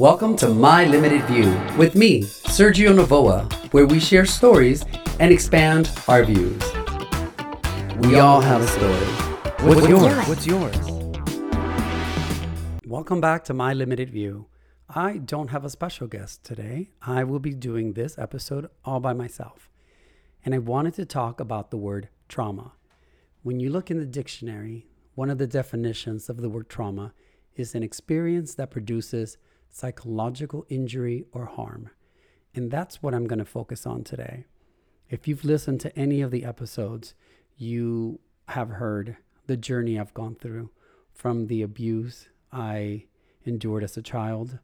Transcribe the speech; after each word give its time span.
Welcome 0.00 0.34
to 0.36 0.48
My 0.48 0.86
Limited 0.86 1.22
View 1.24 1.54
with 1.76 1.94
me, 1.94 2.22
Sergio 2.22 2.94
Navoa, 2.94 3.52
where 3.74 3.84
we 3.84 4.00
share 4.00 4.24
stories 4.24 4.82
and 5.18 5.30
expand 5.30 5.90
our 6.08 6.24
views. 6.24 6.58
We 7.98 8.18
all 8.18 8.40
have 8.40 8.62
a 8.62 8.66
story. 8.66 9.68
What's 9.68 9.86
yours? 9.86 10.26
What's 10.26 10.46
yours? 10.46 10.74
Welcome 12.86 13.20
back 13.20 13.44
to 13.44 13.52
My 13.52 13.74
Limited 13.74 14.08
View. 14.08 14.46
I 14.88 15.18
don't 15.18 15.48
have 15.48 15.66
a 15.66 15.68
special 15.68 16.06
guest 16.06 16.44
today. 16.44 16.92
I 17.02 17.22
will 17.24 17.38
be 17.38 17.52
doing 17.52 17.92
this 17.92 18.16
episode 18.16 18.70
all 18.86 19.00
by 19.00 19.12
myself. 19.12 19.68
And 20.46 20.54
I 20.54 20.58
wanted 20.60 20.94
to 20.94 21.04
talk 21.04 21.40
about 21.40 21.70
the 21.70 21.76
word 21.76 22.08
trauma. 22.26 22.72
When 23.42 23.60
you 23.60 23.68
look 23.68 23.90
in 23.90 23.98
the 23.98 24.06
dictionary, 24.06 24.86
one 25.14 25.28
of 25.28 25.36
the 25.36 25.46
definitions 25.46 26.30
of 26.30 26.38
the 26.38 26.48
word 26.48 26.70
trauma 26.70 27.12
is 27.54 27.74
an 27.74 27.82
experience 27.82 28.54
that 28.54 28.70
produces 28.70 29.36
psychological 29.70 30.66
injury 30.68 31.24
or 31.32 31.46
harm. 31.46 31.90
And 32.54 32.70
that's 32.70 33.02
what 33.02 33.14
I'm 33.14 33.26
going 33.26 33.38
to 33.38 33.44
focus 33.44 33.86
on 33.86 34.04
today. 34.04 34.44
If 35.08 35.26
you've 35.26 35.44
listened 35.44 35.80
to 35.80 35.98
any 35.98 36.20
of 36.20 36.30
the 36.30 36.44
episodes, 36.44 37.14
you 37.56 38.20
have 38.48 38.70
heard 38.70 39.16
the 39.46 39.56
journey 39.56 39.98
I've 39.98 40.14
gone 40.14 40.34
through 40.34 40.70
from 41.12 41.46
the 41.46 41.62
abuse 41.62 42.28
I 42.52 43.04
endured 43.44 43.84
as 43.84 43.96
a 43.96 44.02
child, 44.02 44.58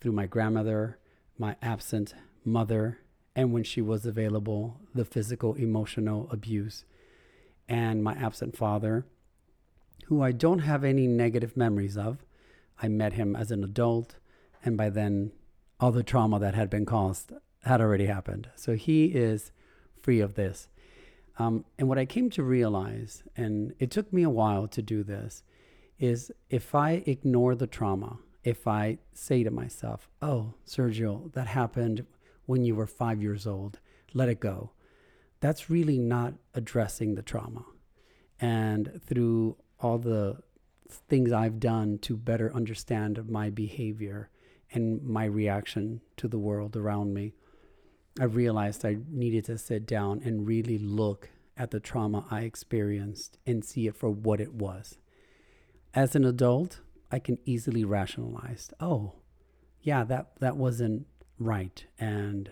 through 0.00 0.12
my 0.12 0.26
grandmother, 0.26 0.98
my 1.38 1.56
absent 1.60 2.14
mother, 2.44 2.98
and 3.34 3.52
when 3.52 3.64
she 3.64 3.80
was 3.80 4.06
available, 4.06 4.80
the 4.94 5.04
physical, 5.04 5.54
emotional 5.54 6.28
abuse, 6.30 6.84
and 7.68 8.02
my 8.02 8.14
absent 8.14 8.56
father, 8.56 9.04
who 10.06 10.22
I 10.22 10.32
don't 10.32 10.60
have 10.60 10.84
any 10.84 11.06
negative 11.06 11.56
memories 11.56 11.96
of. 11.98 12.24
I 12.80 12.88
met 12.88 13.14
him 13.14 13.34
as 13.34 13.50
an 13.50 13.64
adult, 13.64 14.16
and 14.66 14.76
by 14.76 14.90
then, 14.90 15.30
all 15.78 15.92
the 15.92 16.02
trauma 16.02 16.40
that 16.40 16.56
had 16.56 16.68
been 16.68 16.84
caused 16.84 17.32
had 17.62 17.80
already 17.80 18.06
happened. 18.06 18.48
So 18.56 18.74
he 18.74 19.06
is 19.06 19.52
free 20.02 20.18
of 20.18 20.34
this. 20.34 20.68
Um, 21.38 21.64
and 21.78 21.88
what 21.88 21.98
I 21.98 22.04
came 22.04 22.30
to 22.30 22.42
realize, 22.42 23.22
and 23.36 23.74
it 23.78 23.92
took 23.92 24.12
me 24.12 24.24
a 24.24 24.30
while 24.30 24.66
to 24.66 24.82
do 24.82 25.04
this, 25.04 25.44
is 26.00 26.32
if 26.50 26.74
I 26.74 27.04
ignore 27.06 27.54
the 27.54 27.68
trauma, 27.68 28.18
if 28.42 28.66
I 28.66 28.98
say 29.14 29.44
to 29.44 29.50
myself, 29.52 30.08
oh, 30.20 30.54
Sergio, 30.66 31.32
that 31.34 31.46
happened 31.46 32.04
when 32.46 32.64
you 32.64 32.74
were 32.74 32.88
five 32.88 33.22
years 33.22 33.46
old, 33.46 33.78
let 34.14 34.28
it 34.28 34.40
go, 34.40 34.72
that's 35.38 35.70
really 35.70 35.98
not 35.98 36.34
addressing 36.54 37.14
the 37.14 37.22
trauma. 37.22 37.64
And 38.40 39.00
through 39.06 39.58
all 39.78 39.98
the 39.98 40.38
things 40.88 41.30
I've 41.30 41.60
done 41.60 41.98
to 41.98 42.16
better 42.16 42.52
understand 42.52 43.28
my 43.28 43.50
behavior 43.50 44.28
and 44.76 45.02
my 45.02 45.24
reaction 45.24 46.02
to 46.18 46.28
the 46.28 46.38
world 46.38 46.76
around 46.76 47.14
me, 47.14 47.32
I 48.20 48.24
realized 48.24 48.84
I 48.84 48.98
needed 49.10 49.46
to 49.46 49.56
sit 49.56 49.86
down 49.86 50.20
and 50.22 50.46
really 50.46 50.76
look 50.76 51.30
at 51.56 51.70
the 51.70 51.80
trauma 51.80 52.26
I 52.30 52.42
experienced 52.42 53.38
and 53.46 53.64
see 53.64 53.86
it 53.86 53.96
for 53.96 54.10
what 54.10 54.38
it 54.38 54.52
was. 54.52 54.98
As 55.94 56.14
an 56.14 56.26
adult, 56.26 56.80
I 57.10 57.18
can 57.18 57.38
easily 57.46 57.86
rationalize, 57.86 58.70
oh, 58.78 59.14
yeah, 59.80 60.04
that, 60.04 60.32
that 60.40 60.58
wasn't 60.58 61.06
right. 61.38 61.82
And 61.98 62.50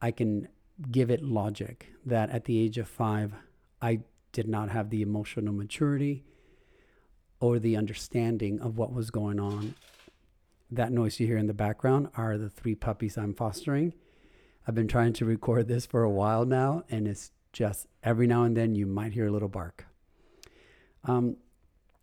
I 0.00 0.12
can 0.12 0.46
give 0.88 1.10
it 1.10 1.20
logic 1.20 1.88
that 2.06 2.30
at 2.30 2.44
the 2.44 2.60
age 2.60 2.78
of 2.78 2.86
five, 2.86 3.32
I 3.82 4.02
did 4.30 4.46
not 4.46 4.70
have 4.70 4.90
the 4.90 5.02
emotional 5.02 5.52
maturity 5.52 6.24
or 7.40 7.58
the 7.58 7.76
understanding 7.76 8.60
of 8.60 8.78
what 8.78 8.92
was 8.92 9.10
going 9.10 9.40
on. 9.40 9.74
That 10.70 10.92
noise 10.92 11.18
you 11.18 11.26
hear 11.26 11.38
in 11.38 11.46
the 11.46 11.54
background 11.54 12.08
are 12.16 12.36
the 12.36 12.50
three 12.50 12.74
puppies 12.74 13.16
I'm 13.16 13.34
fostering. 13.34 13.94
I've 14.66 14.74
been 14.74 14.88
trying 14.88 15.14
to 15.14 15.24
record 15.24 15.66
this 15.66 15.86
for 15.86 16.02
a 16.02 16.10
while 16.10 16.44
now, 16.44 16.84
and 16.90 17.08
it's 17.08 17.30
just 17.54 17.86
every 18.02 18.26
now 18.26 18.44
and 18.44 18.54
then 18.54 18.74
you 18.74 18.86
might 18.86 19.14
hear 19.14 19.26
a 19.26 19.30
little 19.30 19.48
bark. 19.48 19.86
Um, 21.04 21.38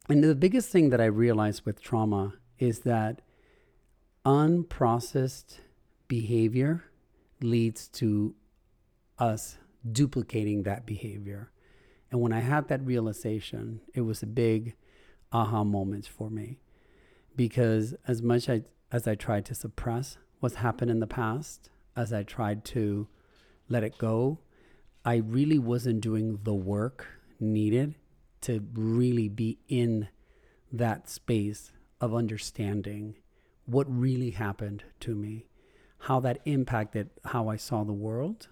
and 0.09 0.23
the 0.23 0.33
biggest 0.33 0.69
thing 0.69 0.89
that 0.89 0.99
I 0.99 1.05
realized 1.05 1.63
with 1.63 1.79
trauma 1.79 2.33
is 2.57 2.79
that 2.79 3.21
unprocessed 4.25 5.59
behavior 6.07 6.85
leads 7.41 7.87
to 7.89 8.33
us 9.19 9.57
duplicating 9.91 10.63
that 10.63 10.87
behavior. 10.87 11.51
And 12.11 12.19
when 12.19 12.33
I 12.33 12.39
had 12.39 12.67
that 12.69 12.83
realization, 12.83 13.81
it 13.93 14.01
was 14.01 14.23
a 14.23 14.27
big 14.27 14.75
aha 15.31 15.63
moment 15.63 16.07
for 16.07 16.31
me 16.31 16.59
because 17.35 17.95
as 18.07 18.21
much 18.21 18.49
I, 18.49 18.63
as 18.91 19.07
I 19.07 19.15
tried 19.15 19.45
to 19.45 19.55
suppress 19.55 20.17
what's 20.39 20.55
happened 20.55 20.91
in 20.91 20.99
the 20.99 21.07
past, 21.07 21.69
as 21.95 22.11
I 22.13 22.23
tried 22.23 22.65
to 22.65 23.07
let 23.69 23.83
it 23.83 23.97
go, 23.97 24.39
I 25.03 25.17
really 25.17 25.59
wasn't 25.59 26.01
doing 26.01 26.39
the 26.43 26.53
work 26.53 27.07
needed 27.39 27.95
to 28.41 28.63
really 28.73 29.29
be 29.29 29.59
in 29.67 30.07
that 30.71 31.09
space 31.09 31.71
of 32.01 32.13
understanding 32.13 33.15
what 33.65 33.87
really 33.89 34.31
happened 34.31 34.83
to 34.99 35.15
me, 35.15 35.47
how 35.99 36.19
that 36.19 36.39
impacted 36.45 37.09
how 37.25 37.47
I 37.47 37.55
saw 37.55 37.83
the 37.83 37.93
world, 37.93 38.47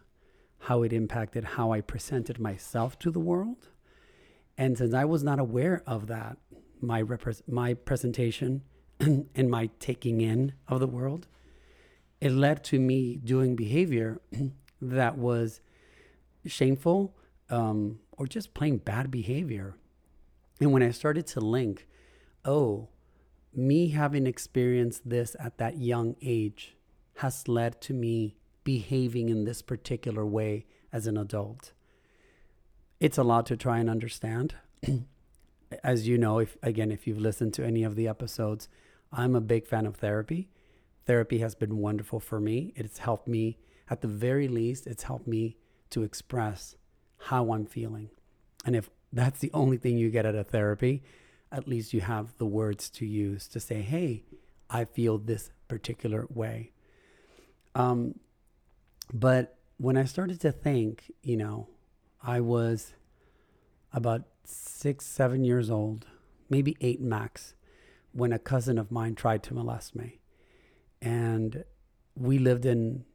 how 0.60 0.82
it 0.82 0.94
impacted 0.94 1.44
how 1.44 1.72
I 1.72 1.82
presented 1.82 2.40
myself 2.40 2.98
to 3.00 3.12
the 3.12 3.20
world. 3.20 3.70
And 4.58 4.78
since 4.78 4.94
I 4.94 5.06
was 5.06 5.24
not 5.24 5.40
aware 5.40 5.84
of 5.86 6.08
that, 6.08 6.38
my 6.82 7.02
repre- 7.02 7.48
my 7.48 7.74
presentation 7.74 8.62
and 9.36 9.50
my 9.50 9.70
taking 9.80 10.22
in 10.22 10.54
of 10.68 10.80
the 10.80 10.88
world, 10.88 11.28
it 12.22 12.32
led 12.32 12.64
to 12.66 12.80
me 12.80 13.16
doing 13.18 13.56
behavior 13.56 14.22
that 14.82 15.18
was 15.18 15.62
shameful 16.46 17.16
um, 17.50 18.00
or 18.18 18.28
just 18.28 18.54
plain 18.54 18.78
bad 18.78 19.12
behavior. 19.12 19.76
And 20.60 20.72
when 20.72 20.84
I 20.84 20.92
started 20.92 21.28
to 21.28 21.40
link, 21.40 21.88
oh, 22.46 22.90
me 23.54 23.90
having 23.90 24.28
experienced 24.28 25.10
this 25.10 25.36
at 25.40 25.58
that 25.58 25.78
young 25.78 26.16
age 26.22 26.76
has 27.18 27.48
led 27.48 27.82
to 27.82 27.94
me 27.94 28.36
behaving 28.64 29.30
in 29.30 29.44
this 29.44 29.62
particular 29.62 30.26
way 30.26 30.66
as 30.92 31.08
an 31.08 31.18
adult. 31.18 31.74
It's 33.00 33.18
a 33.18 33.24
lot 33.24 33.46
to 33.48 33.58
try 33.58 33.80
and 33.80 33.90
understand. 33.90 34.56
as 35.84 36.08
you 36.08 36.18
know, 36.18 36.40
if 36.40 36.58
again, 36.62 36.92
if 36.92 37.08
you've 37.08 37.20
listened 37.20 37.54
to 37.56 37.66
any 37.66 37.84
of 37.84 37.96
the 37.96 38.08
episodes, 38.08 38.68
I'm 39.14 39.36
a 39.36 39.42
big 39.42 39.68
fan 39.68 39.86
of 39.86 39.98
therapy. 39.98 40.50
Therapy 41.06 41.40
has 41.40 41.54
been 41.54 41.78
wonderful 41.78 42.20
for 42.20 42.40
me. 42.40 42.74
It's 42.76 42.98
helped 42.98 43.28
me, 43.28 43.60
at 43.90 44.02
the 44.02 44.08
very 44.08 44.48
least, 44.48 44.88
it's 44.88 45.04
helped 45.04 45.28
me 45.28 45.58
to 45.92 46.04
express 46.04 46.76
how 47.18 47.52
I'm 47.52 47.66
feeling. 47.66 48.10
And 48.66 48.76
if 48.76 48.90
that's 49.12 49.40
the 49.40 49.52
only 49.54 49.78
thing 49.78 49.98
you 49.98 50.10
get 50.10 50.26
out 50.26 50.36
of 50.36 50.48
therapy, 50.48 51.04
at 51.52 51.68
least 51.68 51.94
you 51.94 52.02
have 52.02 52.36
the 52.38 52.46
words 52.46 52.90
to 52.90 53.06
use 53.06 53.48
to 53.50 53.60
say, 53.60 53.82
hey, 53.82 54.24
I 54.70 54.86
feel 54.86 55.20
this 55.20 55.52
particular 55.68 56.26
way. 56.30 56.72
Um, 57.76 58.20
but 59.14 59.58
when 59.78 59.98
I 59.98 60.06
started 60.06 60.40
to 60.42 60.52
think, 60.52 61.12
you 61.22 61.38
know, 61.38 61.68
I 62.24 62.40
was 62.40 62.94
about 63.92 64.24
six, 64.46 65.06
seven 65.06 65.44
years 65.44 65.70
old, 65.70 66.08
maybe 66.50 66.76
eight 66.82 67.02
max, 67.02 67.54
when 68.14 68.32
a 68.32 68.40
cousin 68.40 68.78
of 68.78 68.92
mine 68.92 69.16
tried 69.16 69.44
to 69.44 69.54
molest 69.54 69.96
me. 69.96 70.20
And 71.02 71.66
we 72.16 72.38
lived 72.38 72.66
in 72.66 73.06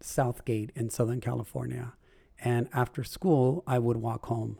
South 0.00 0.44
Gate 0.44 0.70
in 0.74 0.88
Southern 0.88 1.20
California. 1.20 1.94
And 2.38 2.68
after 2.72 3.04
school, 3.04 3.62
I 3.66 3.78
would 3.78 3.98
walk 3.98 4.26
home 4.26 4.58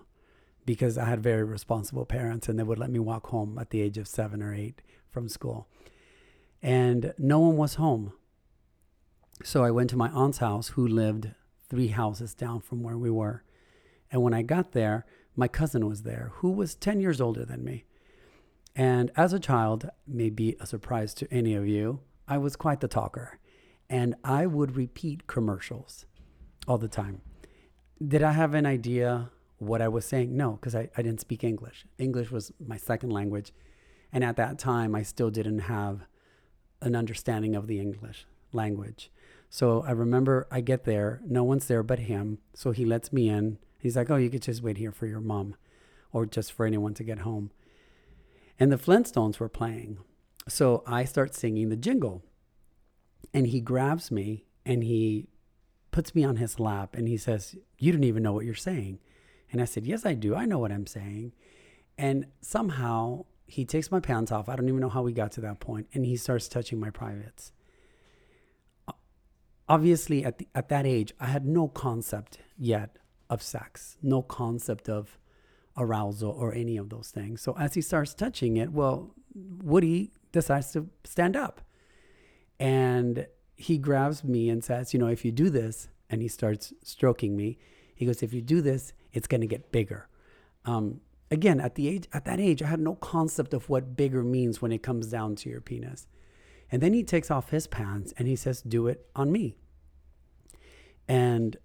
because 0.65 0.99
I 0.99 1.05
had 1.05 1.23
very 1.23 1.45
responsible 1.45 2.05
parents 2.05 2.49
and 2.49 2.59
they 2.59 2.65
would 2.65 2.79
let 2.79 2.91
me 2.91 2.99
walk 2.99 3.29
home 3.29 3.59
at 3.59 3.71
the 3.71 3.81
age 3.81 3.97
of 3.97 4.09
seven 4.09 4.43
or 4.43 4.53
eight 4.53 4.83
from 5.11 5.29
school. 5.29 5.69
And 6.61 7.15
no 7.17 7.39
one 7.39 7.57
was 7.57 7.75
home. 7.75 8.13
So 9.45 9.63
I 9.63 9.71
went 9.71 9.91
to 9.91 9.97
my 9.97 10.09
aunt's 10.11 10.39
house, 10.39 10.69
who 10.69 10.87
lived 10.87 11.31
three 11.69 11.89
houses 11.89 12.35
down 12.35 12.61
from 12.61 12.83
where 12.83 12.97
we 12.97 13.11
were. 13.11 13.45
And 14.11 14.23
when 14.23 14.35
I 14.35 14.43
got 14.43 14.73
there, 14.73 15.05
my 15.37 15.47
cousin 15.47 15.87
was 15.87 16.03
there, 16.03 16.33
who 16.37 16.51
was 16.51 16.75
10 16.75 17.01
years 17.01 17.21
older 17.21 17.45
than 17.45 17.63
me. 17.63 17.85
And 18.77 19.11
as 19.17 19.33
a 19.33 19.41
child, 19.41 19.89
maybe 20.07 20.55
a 20.61 20.67
surprise 20.67 21.15
to 21.15 21.33
any 21.33 21.55
of 21.55 21.67
you, 21.67 22.01
I 22.29 22.37
was 22.37 22.57
quite 22.57 22.81
the 22.81 22.89
talker. 22.89 23.39
And 23.89 24.15
I 24.23 24.47
would 24.47 24.77
repeat 24.77 25.27
commercials 25.27 26.05
all 26.69 26.77
the 26.77 26.89
time. 26.89 27.23
Did 28.07 28.23
I 28.23 28.33
have 28.33 28.53
an 28.53 28.67
idea 28.67 29.31
what 29.57 29.81
I 29.81 29.89
was 29.89 30.05
saying? 30.05 30.37
No, 30.37 30.53
because 30.53 30.75
I, 30.75 30.91
I 30.95 31.01
didn't 31.01 31.21
speak 31.21 31.43
English. 31.43 31.87
English 31.97 32.31
was 32.31 32.53
my 32.65 32.77
second 32.77 33.11
language. 33.11 33.53
And 34.13 34.23
at 34.23 34.37
that 34.37 34.59
time, 34.59 34.95
I 34.95 35.03
still 35.03 35.31
didn't 35.31 35.61
have 35.61 36.03
an 36.83 36.95
understanding 36.95 37.57
of 37.57 37.69
the 37.69 37.81
English 37.81 38.27
language. 38.53 39.11
So 39.49 39.83
I 39.87 39.93
remember 39.93 40.47
I 40.51 40.61
get 40.61 40.85
there, 40.85 41.23
no 41.25 41.45
one's 41.45 41.67
there 41.67 41.83
but 41.83 42.01
him. 42.01 42.39
So 42.53 42.73
he 42.73 42.85
lets 42.85 43.11
me 43.11 43.31
in. 43.31 43.59
He's 43.79 43.97
like, 43.97 44.11
oh, 44.11 44.17
you 44.17 44.29
could 44.29 44.43
just 44.43 44.63
wait 44.63 44.77
here 44.77 44.93
for 44.93 45.07
your 45.07 45.21
mom 45.21 45.55
or 46.13 46.27
just 46.27 46.53
for 46.53 46.67
anyone 46.67 46.93
to 46.95 47.05
get 47.05 47.21
home. 47.21 47.51
And 48.59 48.73
the 48.73 48.79
Flintstones 48.79 49.39
were 49.39 49.49
playing. 49.49 49.99
So 50.49 50.83
I 50.87 51.05
start 51.05 51.35
singing 51.35 51.69
the 51.69 51.77
jingle. 51.77 52.25
And 53.35 53.49
he 53.49 53.61
grabs 53.61 54.11
me 54.11 54.47
and 54.65 54.83
he 54.83 55.29
puts 55.91 56.15
me 56.15 56.25
on 56.25 56.37
his 56.37 56.59
lap 56.59 56.95
and 56.95 57.09
he 57.09 57.17
says, 57.17 57.57
You 57.79 57.93
don't 57.93 58.05
even 58.05 58.23
know 58.23 58.33
what 58.33 58.45
you're 58.45 58.55
saying. 58.55 58.99
And 59.53 59.61
I 59.61 59.65
said, 59.65 59.87
Yes, 59.87 60.07
I 60.07 60.15
do. 60.15 60.35
I 60.35 60.47
know 60.47 60.59
what 60.59 60.73
I'm 60.73 60.87
saying. 60.87 61.33
And 61.99 62.27
somehow 62.41 63.25
he 63.47 63.65
takes 63.65 63.91
my 63.91 64.01
pants 64.01 64.33
off. 64.33 64.49
I 64.49 64.57
don't 64.57 64.69
even 64.69 64.81
know 64.81 64.89
how 64.89 65.03
we 65.03 65.13
got 65.13 65.33
to 65.33 65.41
that 65.43 65.61
point, 65.61 65.87
and 65.95 66.05
he 66.05 66.17
starts 66.17 66.49
touching 66.49 66.81
my 66.81 66.91
privates. 66.91 67.53
Obviously, 69.69 70.25
at 70.25 70.39
the, 70.39 70.49
at 70.55 70.69
that 70.69 70.87
age, 70.87 71.13
I 71.19 71.27
had 71.27 71.47
no 71.47 71.69
concept 71.69 72.39
yet 72.57 72.99
of 73.29 73.43
sex, 73.43 73.97
no 74.03 74.23
concept 74.23 74.89
of 74.89 75.19
arousal 75.77 76.31
or 76.31 76.55
any 76.55 76.77
of 76.77 76.89
those 76.89 77.11
things. 77.11 77.43
So 77.43 77.57
as 77.59 77.75
he 77.75 77.81
starts 77.81 78.15
touching 78.15 78.57
it, 78.57 78.73
well, 78.73 79.15
Woody 79.35 80.13
decides 80.33 80.73
to 80.73 80.89
stand 81.05 81.37
up, 81.37 81.61
and 82.59 83.27
he 83.57 83.79
grabs 83.79 84.25
me 84.25 84.49
and 84.49 84.65
says, 84.65 84.93
"You 84.93 85.01
know, 85.01 85.09
if 85.09 85.25
you 85.25 85.33
do 85.33 85.51
this," 85.51 85.89
and 86.09 86.23
he 86.23 86.29
starts 86.29 86.73
stroking 86.83 87.37
me. 87.37 87.59
He 87.95 88.07
goes, 88.07 88.23
"If 88.23 88.33
you 88.33 88.43
do 88.43 88.61
this, 88.61 88.93
it's 89.13 89.27
going 89.27 89.41
to 89.43 89.47
get 89.47 89.73
bigger." 89.73 90.09
Um, 90.65 91.01
again, 91.31 91.61
at 91.61 91.75
the 91.75 91.89
age 91.89 92.09
at 92.13 92.25
that 92.25 92.41
age, 92.41 92.63
I 92.63 92.67
had 92.67 92.81
no 92.81 92.95
concept 92.95 93.55
of 93.55 93.69
what 93.69 93.97
bigger 93.97 94.23
means 94.23 94.63
when 94.63 94.73
it 94.73 94.83
comes 94.83 95.09
down 95.09 95.37
to 95.37 95.51
your 95.51 95.61
penis. 95.61 96.07
And 96.71 96.83
then 96.83 96.93
he 96.93 97.05
takes 97.05 97.31
off 97.31 97.51
his 97.51 97.67
pants 97.67 98.13
and 98.17 98.27
he 98.27 98.37
says, 98.37 98.63
"Do 98.63 98.87
it 98.89 99.07
on 99.15 99.31
me." 99.31 99.57
And 101.09 101.57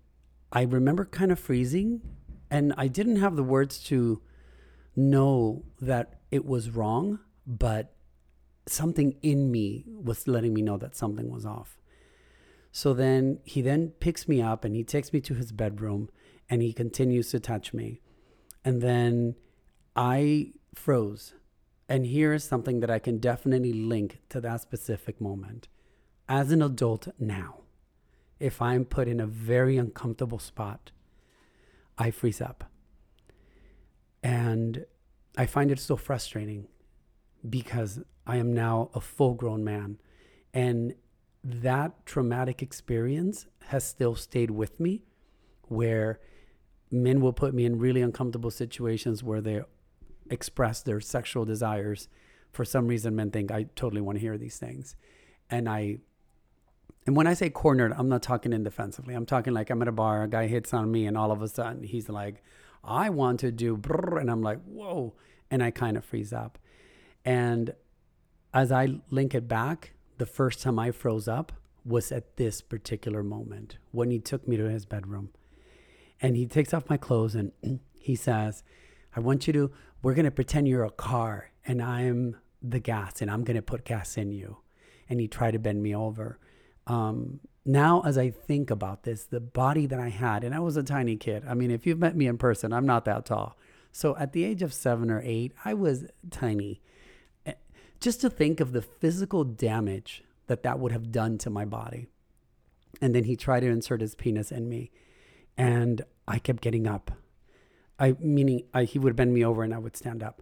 I 0.51 0.63
remember 0.63 1.05
kind 1.05 1.31
of 1.31 1.39
freezing, 1.39 2.01
and 2.51 2.73
I 2.77 2.87
didn't 2.87 3.15
have 3.15 3.37
the 3.37 3.43
words 3.43 3.79
to 3.85 4.21
know 4.93 5.63
that 5.79 6.19
it 6.29 6.45
was 6.45 6.69
wrong, 6.69 7.19
but 7.47 7.95
something 8.67 9.15
in 9.21 9.49
me 9.49 9.85
was 9.87 10.27
letting 10.27 10.53
me 10.53 10.61
know 10.61 10.77
that 10.77 10.95
something 10.95 11.31
was 11.31 11.45
off. 11.45 11.77
So 12.73 12.93
then 12.93 13.39
he 13.45 13.61
then 13.61 13.93
picks 14.01 14.27
me 14.27 14.41
up 14.41 14.65
and 14.65 14.75
he 14.75 14.83
takes 14.83 15.13
me 15.13 15.21
to 15.21 15.33
his 15.33 15.53
bedroom 15.53 16.09
and 16.49 16.61
he 16.61 16.73
continues 16.73 17.31
to 17.31 17.39
touch 17.39 17.73
me. 17.73 18.01
And 18.65 18.81
then 18.81 19.35
I 19.95 20.51
froze. 20.75 21.33
And 21.87 22.05
here 22.05 22.33
is 22.33 22.43
something 22.43 22.81
that 22.81 22.91
I 22.91 22.99
can 22.99 23.17
definitely 23.17 23.73
link 23.73 24.19
to 24.29 24.41
that 24.41 24.61
specific 24.61 25.19
moment. 25.19 25.69
As 26.27 26.51
an 26.51 26.61
adult 26.61 27.07
now, 27.17 27.61
if 28.39 28.61
I'm 28.61 28.85
put 28.85 29.07
in 29.07 29.19
a 29.19 29.25
very 29.25 29.77
uncomfortable 29.77 30.39
spot, 30.39 30.91
I 32.01 32.09
freeze 32.09 32.41
up. 32.41 32.63
And 34.23 34.85
I 35.37 35.45
find 35.45 35.69
it 35.69 35.77
so 35.79 35.95
frustrating 35.95 36.67
because 37.47 37.99
I 38.25 38.37
am 38.37 38.53
now 38.53 38.89
a 38.95 38.99
full 38.99 39.35
grown 39.35 39.63
man. 39.63 39.99
And 40.51 40.95
that 41.43 42.05
traumatic 42.07 42.63
experience 42.63 43.45
has 43.67 43.83
still 43.83 44.15
stayed 44.15 44.49
with 44.49 44.79
me, 44.79 45.03
where 45.67 46.19
men 46.89 47.21
will 47.21 47.33
put 47.33 47.53
me 47.53 47.65
in 47.65 47.77
really 47.77 48.01
uncomfortable 48.01 48.51
situations 48.51 49.23
where 49.23 49.41
they 49.41 49.61
express 50.31 50.81
their 50.81 51.01
sexual 51.01 51.45
desires. 51.45 52.07
For 52.51 52.65
some 52.65 52.87
reason, 52.87 53.15
men 53.15 53.29
think 53.29 53.51
I 53.51 53.67
totally 53.75 54.01
want 54.01 54.15
to 54.15 54.21
hear 54.21 54.39
these 54.39 54.57
things. 54.57 54.95
And 55.51 55.69
I, 55.69 55.99
and 57.05 57.15
when 57.15 57.27
I 57.27 57.33
say 57.33 57.49
cornered, 57.49 57.93
I'm 57.97 58.09
not 58.09 58.21
talking 58.21 58.53
indefensively. 58.53 59.15
I'm 59.15 59.25
talking 59.25 59.53
like 59.53 59.69
I'm 59.69 59.81
at 59.81 59.87
a 59.87 59.91
bar, 59.91 60.23
a 60.23 60.27
guy 60.27 60.47
hits 60.47 60.73
on 60.73 60.91
me, 60.91 61.05
and 61.07 61.17
all 61.17 61.31
of 61.31 61.41
a 61.41 61.47
sudden 61.47 61.83
he's 61.83 62.09
like, 62.09 62.43
I 62.83 63.09
want 63.09 63.39
to 63.41 63.51
do, 63.51 63.79
and 64.19 64.29
I'm 64.29 64.41
like, 64.41 64.61
whoa. 64.63 65.13
And 65.49 65.63
I 65.63 65.71
kind 65.71 65.97
of 65.97 66.05
freeze 66.05 66.31
up. 66.31 66.57
And 67.25 67.73
as 68.53 68.71
I 68.71 68.99
link 69.09 69.35
it 69.35 69.47
back, 69.47 69.91
the 70.17 70.25
first 70.25 70.61
time 70.61 70.79
I 70.79 70.91
froze 70.91 71.27
up 71.27 71.51
was 71.83 72.11
at 72.11 72.37
this 72.37 72.61
particular 72.61 73.23
moment 73.23 73.77
when 73.91 74.11
he 74.11 74.19
took 74.19 74.47
me 74.47 74.57
to 74.57 74.69
his 74.69 74.85
bedroom. 74.85 75.29
And 76.21 76.37
he 76.37 76.45
takes 76.45 76.73
off 76.73 76.89
my 76.89 76.97
clothes 76.97 77.35
and 77.35 77.51
he 77.99 78.15
says, 78.15 78.63
I 79.15 79.19
want 79.19 79.47
you 79.47 79.53
to, 79.53 79.71
we're 80.01 80.13
going 80.13 80.25
to 80.25 80.31
pretend 80.31 80.67
you're 80.67 80.83
a 80.83 80.91
car 80.91 81.51
and 81.65 81.81
I'm 81.81 82.37
the 82.61 82.79
gas 82.79 83.21
and 83.21 83.31
I'm 83.31 83.43
going 83.43 83.55
to 83.55 83.61
put 83.61 83.85
gas 83.85 84.17
in 84.17 84.31
you. 84.31 84.57
And 85.09 85.19
he 85.19 85.27
tried 85.27 85.51
to 85.51 85.59
bend 85.59 85.81
me 85.81 85.95
over. 85.95 86.39
Um, 86.87 87.39
now, 87.63 88.01
as 88.05 88.17
I 88.17 88.31
think 88.31 88.71
about 88.71 89.03
this, 89.03 89.23
the 89.23 89.39
body 89.39 89.85
that 89.85 89.99
I 89.99 90.09
had, 90.09 90.43
and 90.43 90.55
I 90.55 90.59
was 90.59 90.77
a 90.77 90.83
tiny 90.83 91.15
kid. 91.15 91.43
I 91.47 91.53
mean, 91.53 91.69
if 91.71 91.85
you've 91.85 91.99
met 91.99 92.15
me 92.15 92.27
in 92.27 92.37
person, 92.37 92.73
I'm 92.73 92.85
not 92.85 93.05
that 93.05 93.25
tall. 93.25 93.57
So 93.91 94.15
at 94.17 94.33
the 94.33 94.43
age 94.43 94.61
of 94.61 94.73
seven 94.73 95.11
or 95.11 95.21
eight, 95.23 95.53
I 95.63 95.73
was 95.73 96.05
tiny 96.31 96.81
just 98.01 98.19
to 98.19 98.29
think 98.29 98.59
of 98.59 98.73
the 98.73 98.81
physical 98.81 99.43
damage 99.45 100.23
that 100.47 100.63
that 100.63 100.79
would 100.79 100.91
have 100.91 101.11
done 101.11 101.37
to 101.37 101.49
my 101.49 101.63
body. 101.63 102.07
And 102.99 103.15
then 103.15 103.23
he 103.23 103.35
tried 103.35 103.61
to 103.61 103.67
insert 103.67 104.01
his 104.01 104.15
penis 104.15 104.51
in 104.51 104.67
me, 104.67 104.91
and 105.57 106.01
I 106.27 106.39
kept 106.39 106.61
getting 106.61 106.87
up. 106.87 107.11
I 107.97 108.15
meaning 108.19 108.63
I, 108.73 108.83
he 108.83 108.99
would 108.99 109.15
bend 109.15 109.33
me 109.33 109.45
over 109.45 109.63
and 109.63 109.73
I 109.73 109.77
would 109.77 109.95
stand 109.95 110.23
up. 110.23 110.41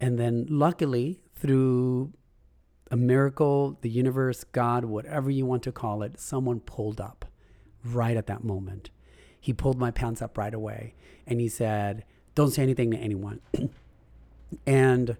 And 0.00 0.18
then 0.18 0.46
luckily 0.48 1.20
through 1.34 2.12
a 2.90 2.96
miracle, 2.96 3.78
the 3.80 3.90
universe, 3.90 4.44
God, 4.44 4.84
whatever 4.84 5.30
you 5.30 5.44
want 5.46 5.62
to 5.64 5.72
call 5.72 6.02
it, 6.02 6.20
someone 6.20 6.60
pulled 6.60 7.00
up 7.00 7.24
right 7.84 8.16
at 8.16 8.26
that 8.26 8.44
moment. 8.44 8.90
He 9.40 9.52
pulled 9.52 9.78
my 9.78 9.90
pants 9.90 10.22
up 10.22 10.38
right 10.38 10.54
away 10.54 10.94
and 11.26 11.40
he 11.40 11.48
said, 11.48 12.04
Don't 12.34 12.50
say 12.50 12.62
anything 12.62 12.90
to 12.92 12.96
anyone. 12.96 13.40
and 14.66 15.16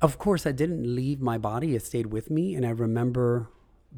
of 0.00 0.18
course, 0.18 0.46
I 0.46 0.52
didn't 0.52 0.94
leave 0.94 1.20
my 1.20 1.38
body, 1.38 1.74
it 1.74 1.84
stayed 1.84 2.06
with 2.06 2.30
me. 2.30 2.54
And 2.54 2.64
I 2.64 2.70
remember 2.70 3.48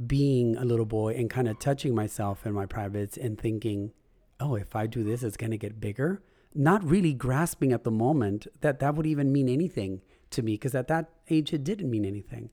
being 0.07 0.57
a 0.57 0.65
little 0.65 0.87
boy 0.87 1.15
and 1.15 1.29
kind 1.29 1.49
of 1.49 1.59
touching 1.59 1.95
myself 1.95 2.47
in 2.47 2.55
my 2.55 2.65
privates 2.65 3.17
and 3.17 3.39
thinking, 3.39 3.93
oh, 4.39 4.55
if 4.55 4.75
I 4.75 4.87
do 4.87 5.03
this, 5.05 5.23
it's 5.23 5.37
going 5.37 5.51
to 5.51 5.59
get 5.59 5.81
bigger. 5.81 6.23
Not 6.55 6.83
really 6.83 7.13
grasping 7.13 7.73
at 7.73 7.85
the 7.85 7.91
moment 7.91 8.47
that 8.61 8.81
that 8.81 8.95
would 8.95 9.07
even 9.07 9.33
mean 9.33 9.49
anything 9.49 10.01
to 10.31 10.43
me, 10.43 10.55
because 10.55 10.75
at 10.75 10.89
that 10.89 11.11
age, 11.29 11.53
it 11.53 11.65
didn't 11.65 11.91
mean 11.91 12.05
anything. 12.05 12.51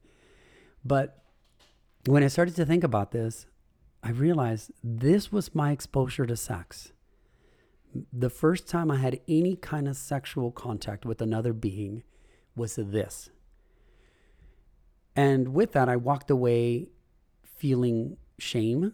But 0.83 1.23
when 2.05 2.23
I 2.23 2.27
started 2.27 2.55
to 2.55 2.65
think 2.65 2.83
about 2.83 3.11
this, 3.11 3.45
I 4.03 4.11
realized 4.11 4.71
this 4.83 5.31
was 5.31 5.55
my 5.55 5.71
exposure 5.71 6.25
to 6.25 6.35
sex. 6.35 6.93
The 8.13 8.29
first 8.29 8.67
time 8.67 8.91
I 8.91 8.97
had 8.97 9.19
any 9.27 9.55
kind 9.55 9.87
of 9.87 9.97
sexual 9.97 10.51
contact 10.51 11.05
with 11.05 11.21
another 11.21 11.53
being 11.53 12.03
was 12.55 12.75
this. 12.75 13.29
And 15.15 15.53
with 15.53 15.71
that, 15.71 15.89
I 15.89 15.95
walked 15.95 16.29
away 16.29 16.89
feeling 17.43 18.17
shame. 18.37 18.93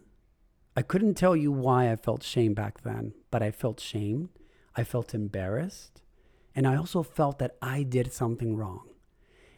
I 0.75 0.81
couldn't 0.81 1.15
tell 1.15 1.35
you 1.35 1.51
why 1.51 1.91
I 1.91 1.95
felt 1.97 2.23
shame 2.23 2.53
back 2.53 2.81
then, 2.83 3.13
but 3.29 3.43
I 3.43 3.51
felt 3.51 3.79
shame. 3.79 4.29
I 4.75 4.83
felt 4.83 5.13
embarrassed. 5.13 6.02
And 6.55 6.67
I 6.67 6.75
also 6.75 7.03
felt 7.03 7.39
that 7.39 7.55
I 7.61 7.83
did 7.83 8.13
something 8.13 8.55
wrong. 8.55 8.89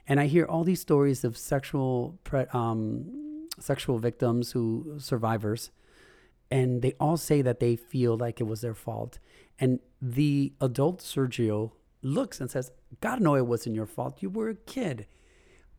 And 0.08 0.20
I 0.20 0.28
hear 0.28 0.46
all 0.46 0.64
these 0.64 0.82
stories 0.82 1.24
of 1.24 1.38
sexual 1.38 2.20
um, 2.54 3.48
sexual 3.60 3.98
victims 3.98 4.52
who 4.52 4.98
survivors, 5.00 5.72
and 6.52 6.82
they 6.82 6.94
all 7.00 7.18
say 7.18 7.42
that 7.42 7.60
they 7.60 7.76
feel 7.76 8.16
like 8.18 8.40
it 8.40 8.44
was 8.44 8.62
their 8.62 8.76
fault. 8.76 9.18
And 9.60 9.80
the 10.02 10.54
adult 10.62 11.00
Sergio 11.00 11.72
looks 12.02 12.40
and 12.40 12.52
says, 12.52 12.72
"God, 13.02 13.20
no, 13.20 13.36
it 13.36 13.48
wasn't 13.48 13.76
your 13.76 13.88
fault. 13.88 14.22
You 14.22 14.30
were 14.30 14.50
a 14.50 14.56
kid." 14.56 15.08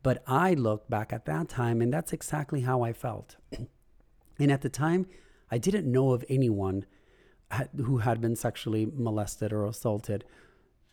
But 0.03 0.23
I 0.27 0.53
look 0.53 0.89
back 0.89 1.13
at 1.13 1.25
that 1.25 1.49
time, 1.49 1.81
and 1.81 1.91
that's 1.91 2.13
exactly 2.13 2.61
how 2.61 2.81
I 2.81 2.93
felt. 2.93 3.37
and 4.39 4.51
at 4.51 4.61
the 4.61 4.69
time, 4.69 5.07
I 5.49 5.57
didn't 5.57 5.91
know 5.91 6.11
of 6.11 6.25
anyone 6.27 6.85
who 7.77 7.99
had 7.99 8.19
been 8.19 8.35
sexually 8.35 8.85
molested 8.85 9.53
or 9.53 9.65
assaulted 9.65 10.25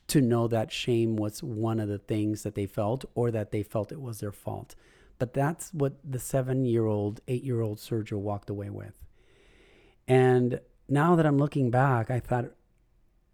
to 0.09 0.21
know 0.21 0.47
that 0.49 0.73
shame 0.73 1.17
was 1.17 1.43
one 1.43 1.81
of 1.81 1.89
the 1.89 1.99
things 1.99 2.43
that 2.43 2.55
they 2.55 2.67
felt 2.67 3.05
or 3.15 3.31
that 3.31 3.51
they 3.51 3.63
felt 3.63 3.93
it 3.93 4.01
was 4.01 4.21
their 4.21 4.33
fault. 4.33 4.75
But 5.19 5.33
that's 5.33 5.73
what 5.73 5.95
the 6.05 6.19
seven 6.19 6.65
year 6.67 6.87
old, 6.87 7.21
eight 7.29 7.45
year 7.45 7.61
old 7.61 7.79
Sergio 7.79 8.19
walked 8.19 8.51
away 8.51 8.71
with. 8.71 9.05
And 10.07 10.61
now 10.89 11.17
that 11.17 11.27
I'm 11.27 11.39
looking 11.39 11.71
back, 11.71 12.11
I 12.11 12.21
thought, 12.21 12.47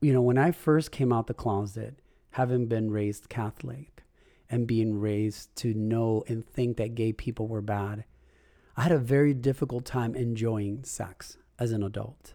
you 0.01 0.13
know, 0.13 0.23
when 0.23 0.39
I 0.39 0.53
first 0.53 0.93
came 0.93 1.13
out 1.13 1.27
the 1.27 1.35
closet, 1.35 1.99
having 2.31 2.67
been 2.67 2.91
raised 2.91 3.29
Catholic, 3.29 4.05
and 4.49 4.67
being 4.67 4.99
raised 4.99 5.55
to 5.57 5.73
know 5.75 6.25
and 6.27 6.45
think 6.45 6.77
that 6.77 6.95
gay 6.95 7.13
people 7.13 7.47
were 7.47 7.61
bad, 7.61 8.05
I 8.77 8.83
had 8.83 8.93
a 8.93 8.99
very 8.99 9.33
difficult 9.35 9.85
time 9.85 10.15
enjoying 10.15 10.85
sex 10.85 11.37
as 11.59 11.73
an 11.73 11.83
adult. 11.83 12.35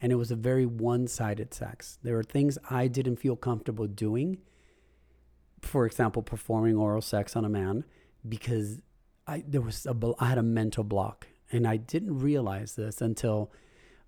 And 0.00 0.12
it 0.12 0.16
was 0.16 0.30
a 0.30 0.36
very 0.36 0.66
one 0.66 1.06
sided 1.06 1.52
sex. 1.52 1.98
There 2.02 2.14
were 2.14 2.22
things 2.22 2.58
I 2.70 2.88
didn't 2.88 3.16
feel 3.16 3.36
comfortable 3.36 3.86
doing. 3.86 4.38
For 5.60 5.84
example, 5.84 6.22
performing 6.22 6.76
oral 6.76 7.02
sex 7.02 7.36
on 7.36 7.44
a 7.44 7.50
man 7.50 7.84
because 8.26 8.80
I 9.26 9.44
there 9.46 9.60
was 9.60 9.86
a 9.86 9.94
I 10.18 10.26
had 10.26 10.38
a 10.38 10.42
mental 10.42 10.84
block 10.84 11.28
and 11.52 11.66
I 11.66 11.76
didn't 11.76 12.18
realize 12.18 12.74
this 12.74 13.00
until 13.00 13.52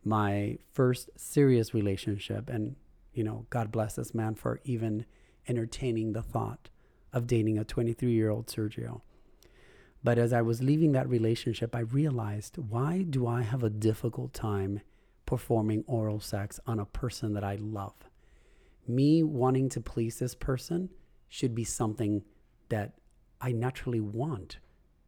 my 0.05 0.59
first 0.73 1.11
serious 1.17 1.73
relationship 1.75 2.49
and 2.49 2.77
you 3.13 3.23
know 3.23 3.47
God 3.51 3.71
bless 3.71 3.95
this 3.97 4.15
man 4.15 4.35
for 4.35 4.61
even 4.65 5.05
entertaining 5.49 6.13
the 6.13 6.23
thought 6.23 6.71
of 7.13 7.27
dating 7.27 7.59
a 7.59 7.65
23 7.65 8.11
year 8.11 8.31
old 8.31 8.47
Sergio. 8.47 9.03
But 10.05 10.19
as 10.19 10.33
I 10.33 10.43
was 10.43 10.63
leaving 10.63 10.93
that 10.93 11.09
relationship, 11.09 11.77
I 11.77 11.81
realized 11.81 12.59
why 12.59 13.03
do 13.03 13.27
I 13.27 13.43
have 13.43 13.63
a 13.63 13.71
difficult 13.71 14.33
time 14.33 14.81
performing 15.33 15.83
oral 15.87 16.21
sex 16.21 16.61
on 16.67 16.79
a 16.79 16.85
person 16.85 17.33
that 17.33 17.43
I 17.43 17.57
love? 17.57 17.95
Me 18.87 19.23
wanting 19.23 19.71
to 19.71 19.81
please 19.81 20.19
this 20.19 20.35
person 20.35 20.91
should 21.31 21.55
be 21.55 21.65
something 21.65 22.23
that 22.69 22.93
I 23.41 23.53
naturally 23.53 24.01
want 24.01 24.59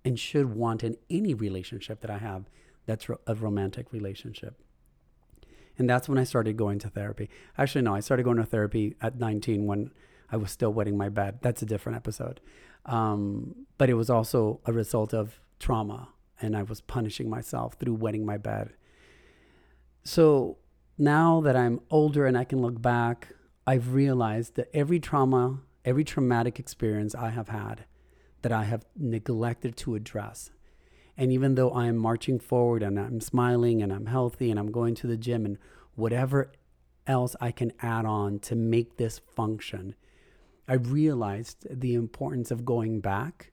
and 0.02 0.19
should 0.19 0.54
want 0.54 0.83
in 0.83 0.97
any 1.11 1.35
relationship 1.35 2.00
that 2.00 2.11
I 2.11 2.16
have 2.16 2.49
that's 2.87 3.07
a 3.26 3.35
romantic 3.35 3.93
relationship. 3.93 4.59
And 5.76 5.90
that's 5.90 6.09
when 6.09 6.16
I 6.16 6.25
started 6.25 6.57
going 6.57 6.78
to 6.78 6.88
therapy. 6.88 7.28
Actually, 7.59 7.83
no, 7.83 7.95
I 7.95 8.00
started 8.00 8.23
going 8.23 8.38
to 8.38 8.47
therapy 8.47 8.95
at 9.02 9.19
19 9.19 9.66
when 9.66 9.90
I 10.33 10.38
was 10.38 10.50
still 10.50 10.73
wetting 10.73 10.97
my 10.97 11.11
bed. 11.11 11.40
That's 11.43 11.61
a 11.61 11.66
different 11.66 11.97
episode. 11.97 12.40
Um, 12.87 13.66
but 13.76 13.90
it 13.90 13.95
was 13.95 14.09
also 14.09 14.61
a 14.64 14.73
result 14.73 15.12
of 15.12 15.40
trauma, 15.59 16.09
and 16.40 16.57
I 16.57 16.62
was 16.62 16.81
punishing 16.81 17.28
myself 17.28 17.75
through 17.75 17.95
wetting 17.95 18.25
my 18.25 18.38
bed. 18.38 18.73
So 20.04 20.58
now 20.99 21.40
that 21.40 21.56
I'm 21.56 21.80
older 21.90 22.26
and 22.26 22.37
I 22.37 22.44
can 22.44 22.61
look 22.61 22.80
back, 22.80 23.28
I've 23.66 23.94
realized 23.94 24.56
that 24.56 24.68
every 24.75 25.00
trauma, 25.00 25.61
every 25.84 26.04
traumatic 26.04 26.58
experience 26.58 27.14
I 27.14 27.30
have 27.30 27.49
had 27.49 27.87
that 28.42 28.52
I 28.52 28.64
have 28.64 28.84
neglected 28.94 29.75
to 29.78 29.94
address. 29.94 30.50
And 31.16 31.32
even 31.32 31.54
though 31.54 31.70
I 31.70 31.87
am 31.87 31.96
marching 31.96 32.38
forward 32.38 32.82
and 32.82 33.00
I'm 33.00 33.20
smiling 33.23 33.82
and 33.82 33.90
I'm 33.90 34.06
healthy 34.06 34.50
and 34.50 34.61
I'm 34.61 34.70
going 34.70 34.94
to 34.96 35.06
the 35.06 35.16
gym 35.16 35.46
and 35.46 35.56
whatever 35.94 36.52
else 37.06 37.34
I 37.40 37.50
can 37.52 37.73
add 37.80 38.04
on 38.04 38.40
to 38.40 38.54
make 38.54 38.99
this 38.99 39.20
function, 39.34 39.94
I 40.68 40.75
realized 40.75 41.66
the 41.70 41.94
importance 41.94 42.50
of 42.50 42.66
going 42.66 43.00
back 43.00 43.52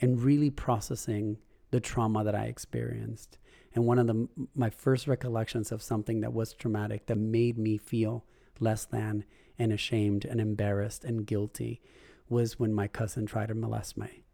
and 0.00 0.20
really 0.20 0.50
processing 0.50 1.38
the 1.70 1.78
trauma 1.78 2.24
that 2.24 2.34
I 2.34 2.46
experienced. 2.46 3.38
And 3.74 3.86
one 3.86 3.98
of 3.98 4.06
the 4.06 4.28
my 4.54 4.70
first 4.70 5.06
recollections 5.06 5.72
of 5.72 5.82
something 5.82 6.20
that 6.20 6.32
was 6.32 6.54
traumatic 6.54 7.06
that 7.06 7.18
made 7.18 7.58
me 7.58 7.76
feel 7.76 8.24
less 8.60 8.84
than 8.84 9.24
and 9.58 9.72
ashamed 9.72 10.24
and 10.24 10.40
embarrassed 10.40 11.04
and 11.04 11.26
guilty 11.26 11.80
was 12.28 12.58
when 12.58 12.72
my 12.72 12.88
cousin 12.88 13.26
tried 13.26 13.48
to 13.48 13.54
molest 13.54 13.96
me. 13.96 14.24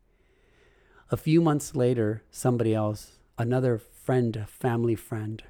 A 1.11 1.17
few 1.17 1.41
months 1.41 1.75
later, 1.75 2.23
somebody 2.31 2.75
else, 2.75 3.19
another 3.37 3.79
friend, 3.79 4.37
a 4.37 4.47
family 4.47 4.95
friend, 4.95 5.43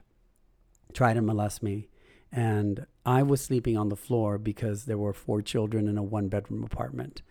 tried 0.93 1.15
to 1.15 1.23
molest 1.23 1.63
me 1.63 1.89
and 2.33 2.87
I 3.05 3.23
was 3.23 3.41
sleeping 3.41 3.77
on 3.77 3.89
the 3.89 3.97
floor 3.97 4.39
because 4.39 4.85
there 4.85 4.99
were 4.99 5.13
four 5.13 5.43
children 5.43 5.89
in 5.89 5.99
a 5.99 6.03
one 6.03 6.29
bedroom 6.29 6.63
apartment. 6.63 7.23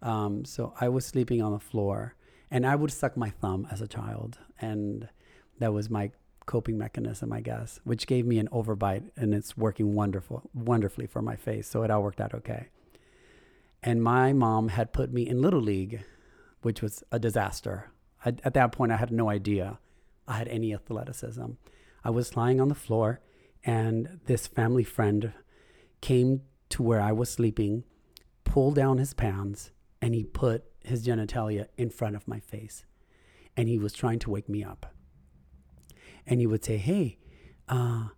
Um, 0.00 0.44
so 0.44 0.74
I 0.80 0.88
was 0.88 1.06
sleeping 1.06 1.42
on 1.42 1.52
the 1.52 1.58
floor, 1.58 2.14
and 2.50 2.66
I 2.66 2.76
would 2.76 2.92
suck 2.92 3.16
my 3.16 3.30
thumb 3.30 3.66
as 3.70 3.80
a 3.80 3.88
child, 3.88 4.38
and 4.60 5.08
that 5.58 5.72
was 5.72 5.90
my 5.90 6.10
coping 6.46 6.76
mechanism, 6.76 7.32
I 7.32 7.40
guess, 7.40 7.80
which 7.84 8.06
gave 8.06 8.26
me 8.26 8.38
an 8.38 8.48
overbite, 8.48 9.10
and 9.16 9.34
it's 9.34 9.56
working 9.56 9.94
wonderful, 9.94 10.42
wonderfully 10.52 11.06
for 11.06 11.22
my 11.22 11.36
face. 11.36 11.68
So 11.68 11.82
it 11.82 11.90
all 11.90 12.02
worked 12.02 12.20
out 12.20 12.34
okay. 12.34 12.68
And 13.82 14.02
my 14.02 14.32
mom 14.32 14.68
had 14.68 14.92
put 14.92 15.12
me 15.12 15.26
in 15.26 15.42
little 15.42 15.60
league, 15.60 16.04
which 16.62 16.82
was 16.82 17.02
a 17.12 17.18
disaster. 17.18 17.90
I, 18.24 18.30
at 18.44 18.54
that 18.54 18.72
point, 18.72 18.92
I 18.92 18.96
had 18.96 19.10
no 19.10 19.28
idea 19.28 19.78
I 20.26 20.38
had 20.38 20.48
any 20.48 20.72
athleticism. 20.72 21.44
I 22.02 22.10
was 22.10 22.36
lying 22.36 22.60
on 22.60 22.68
the 22.68 22.74
floor 22.74 23.20
and 23.64 24.20
this 24.26 24.46
family 24.46 24.84
friend 24.84 25.32
came 26.00 26.42
to 26.70 26.82
where 26.82 27.00
I 27.00 27.12
was 27.12 27.30
sleeping, 27.30 27.84
pulled 28.44 28.74
down 28.74 28.98
his 28.98 29.14
pants, 29.14 29.70
and 30.02 30.14
he 30.14 30.24
put 30.24 30.64
his 30.82 31.06
genitalia 31.06 31.68
in 31.78 31.88
front 31.88 32.16
of 32.16 32.28
my 32.28 32.40
face. 32.40 32.84
And 33.56 33.68
he 33.68 33.78
was 33.78 33.92
trying 33.92 34.18
to 34.20 34.30
wake 34.30 34.48
me 34.48 34.62
up. 34.62 34.93
And 36.26 36.40
he 36.40 36.46
would 36.46 36.64
say, 36.64 36.76
Hey, 36.76 37.18
uh, 37.68 38.08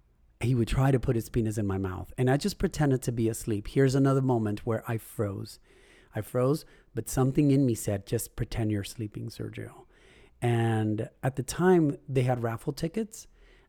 he 0.40 0.54
would 0.54 0.68
try 0.68 0.90
to 0.90 1.00
put 1.00 1.16
his 1.16 1.28
penis 1.28 1.58
in 1.58 1.66
my 1.66 1.78
mouth. 1.78 2.12
And 2.18 2.30
I 2.30 2.36
just 2.36 2.58
pretended 2.58 3.02
to 3.02 3.12
be 3.12 3.28
asleep. 3.28 3.68
Here's 3.68 3.94
another 3.94 4.22
moment 4.22 4.66
where 4.66 4.84
I 4.86 4.98
froze. 4.98 5.58
I 6.14 6.22
froze, 6.22 6.64
but 6.94 7.08
something 7.10 7.50
in 7.50 7.66
me 7.66 7.74
said, 7.74 8.06
Just 8.06 8.36
pretend 8.36 8.72
you're 8.72 8.84
sleeping, 8.84 9.28
Sergio. 9.28 9.84
And 10.40 11.08
at 11.22 11.36
the 11.36 11.42
time, 11.42 11.96
they 12.08 12.22
had 12.22 12.42
raffle 12.42 12.72
tickets 12.72 13.26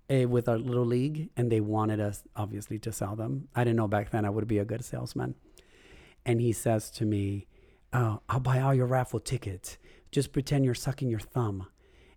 uh, 0.10 0.28
with 0.28 0.48
our 0.48 0.58
little 0.58 0.86
league, 0.86 1.30
and 1.36 1.52
they 1.52 1.62
wanted 1.62 2.00
us 2.00 2.24
obviously 2.36 2.80
to 2.80 2.92
sell 2.92 3.16
them. 3.16 3.48
I 3.56 3.64
didn't 3.64 3.78
know 3.78 3.88
back 3.88 4.12
then 4.12 4.26
I 4.26 4.30
would 4.30 4.48
be 4.48 4.60
a 4.60 4.66
good 4.66 4.84
salesman. 4.84 5.36
And 6.26 6.42
he 6.42 6.52
says 6.52 6.90
to 6.92 7.06
me, 7.06 7.48
oh, 7.94 8.22
"I'll 8.28 8.40
buy 8.40 8.60
all 8.60 8.74
your 8.74 8.86
raffle 8.86 9.20
tickets. 9.20 9.78
Just 10.12 10.34
pretend 10.34 10.66
you're 10.66 10.74
sucking 10.74 11.10
your 11.10 11.20
thumb." 11.20 11.68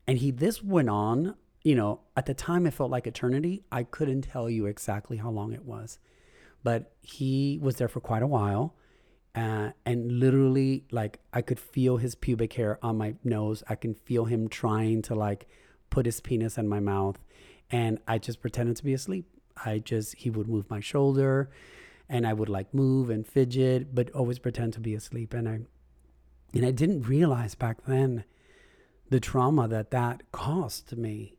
And 0.06 0.18
he 0.18 0.30
this 0.30 0.62
went 0.62 0.88
on. 0.88 1.36
You 1.62 1.74
know, 1.74 2.00
at 2.16 2.26
the 2.26 2.34
time 2.34 2.66
it 2.66 2.74
felt 2.74 2.90
like 2.90 3.06
eternity. 3.06 3.64
I 3.70 3.82
couldn't 3.82 4.22
tell 4.22 4.48
you 4.48 4.66
exactly 4.66 5.18
how 5.18 5.30
long 5.30 5.52
it 5.52 5.64
was, 5.64 5.98
but 6.62 6.92
he 7.02 7.58
was 7.60 7.76
there 7.76 7.88
for 7.88 8.00
quite 8.00 8.22
a 8.22 8.26
while. 8.26 8.74
Uh, 9.34 9.70
and 9.86 10.18
literally, 10.18 10.84
like, 10.90 11.20
I 11.32 11.42
could 11.42 11.60
feel 11.60 11.98
his 11.98 12.14
pubic 12.14 12.54
hair 12.54 12.78
on 12.82 12.96
my 12.98 13.14
nose. 13.22 13.62
I 13.68 13.76
can 13.76 13.94
feel 13.94 14.24
him 14.24 14.48
trying 14.48 15.02
to 15.02 15.14
like 15.14 15.46
put 15.90 16.06
his 16.06 16.20
penis 16.20 16.58
in 16.58 16.66
my 16.66 16.80
mouth 16.80 17.18
and 17.70 17.98
I 18.06 18.18
just 18.18 18.40
pretended 18.40 18.76
to 18.76 18.84
be 18.84 18.94
asleep. 18.94 19.26
I 19.64 19.78
just 19.78 20.16
he 20.16 20.30
would 20.30 20.48
move 20.48 20.68
my 20.70 20.80
shoulder, 20.80 21.50
and 22.08 22.26
I 22.26 22.32
would 22.32 22.48
like 22.48 22.74
move 22.74 23.10
and 23.10 23.26
fidget, 23.26 23.94
but 23.94 24.10
always 24.10 24.38
pretend 24.38 24.72
to 24.74 24.80
be 24.80 24.94
asleep. 24.94 25.34
And 25.34 25.48
I 25.48 25.60
and 26.54 26.64
I 26.64 26.70
didn't 26.72 27.02
realize 27.02 27.54
back 27.54 27.84
then 27.86 28.24
the 29.08 29.20
trauma 29.20 29.68
that 29.68 29.90
that 29.90 30.22
caused 30.32 30.96
me. 30.96 31.36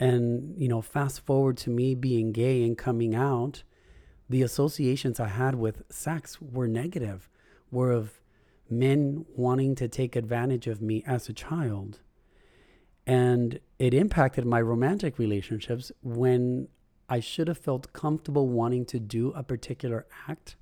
And 0.00 0.54
you 0.60 0.68
know, 0.68 0.82
fast 0.82 1.20
forward 1.20 1.56
to 1.58 1.70
me 1.70 1.94
being 1.94 2.32
gay 2.32 2.62
and 2.64 2.76
coming 2.76 3.14
out, 3.14 3.62
the 4.28 4.42
associations 4.42 5.20
I 5.20 5.28
had 5.28 5.54
with 5.54 5.82
sex 5.90 6.40
were 6.40 6.66
negative, 6.66 7.28
were 7.70 7.92
of 7.92 8.20
men 8.70 9.24
wanting 9.36 9.74
to 9.76 9.88
take 9.88 10.16
advantage 10.16 10.66
of 10.66 10.80
me 10.80 11.02
as 11.06 11.28
a 11.28 11.32
child. 11.32 12.00
And 13.06 13.60
it 13.78 13.92
impacted 13.92 14.46
my 14.46 14.60
romantic 14.60 15.18
relationships 15.18 15.92
when 16.02 16.68
I 17.08 17.20
should 17.20 17.48
have 17.48 17.58
felt 17.58 17.92
comfortable 17.92 18.48
wanting 18.48 18.86
to 18.86 18.98
do 18.98 19.32
a 19.32 19.42
particular 19.42 20.06
act. 20.26 20.56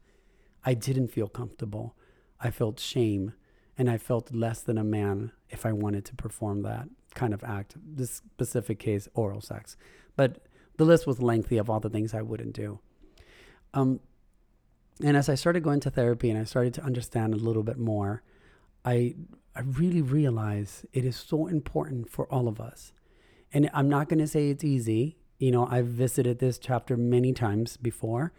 I 0.64 0.74
didn't 0.74 1.08
feel 1.08 1.28
comfortable. 1.28 1.94
I 2.40 2.50
felt 2.50 2.80
shame 2.80 3.34
and 3.78 3.90
I 3.90 3.98
felt 3.98 4.32
less 4.32 4.60
than 4.60 4.78
a 4.78 4.84
man 4.84 5.32
if 5.50 5.64
I 5.64 5.72
wanted 5.72 6.04
to 6.06 6.14
perform 6.14 6.62
that 6.62 6.88
kind 7.14 7.34
of 7.34 7.42
act. 7.44 7.74
This 7.76 8.10
specific 8.12 8.78
case, 8.78 9.08
oral 9.14 9.40
sex. 9.40 9.76
But 10.16 10.38
the 10.76 10.84
list 10.84 11.06
was 11.06 11.20
lengthy 11.20 11.58
of 11.58 11.70
all 11.70 11.80
the 11.80 11.90
things 11.90 12.14
I 12.14 12.22
wouldn't 12.22 12.54
do. 12.54 12.80
Um, 13.74 14.00
and 15.02 15.16
as 15.16 15.28
I 15.28 15.34
started 15.34 15.62
going 15.62 15.80
to 15.80 15.90
therapy 15.90 16.30
and 16.30 16.38
I 16.38 16.44
started 16.44 16.74
to 16.74 16.82
understand 16.82 17.34
a 17.34 17.38
little 17.38 17.62
bit 17.62 17.78
more, 17.78 18.22
I 18.84 19.14
I 19.54 19.60
really 19.60 20.00
realize 20.00 20.86
it 20.92 21.04
is 21.04 21.16
so 21.16 21.46
important 21.46 22.08
for 22.08 22.26
all 22.32 22.48
of 22.48 22.58
us. 22.58 22.92
And 23.52 23.68
I'm 23.74 23.88
not 23.88 24.08
going 24.08 24.20
to 24.20 24.26
say 24.26 24.48
it's 24.48 24.64
easy. 24.64 25.18
You 25.38 25.50
know, 25.50 25.66
I've 25.70 25.88
visited 25.88 26.38
this 26.38 26.58
chapter 26.58 26.96
many 26.96 27.34
times 27.34 27.76
before, 27.76 28.32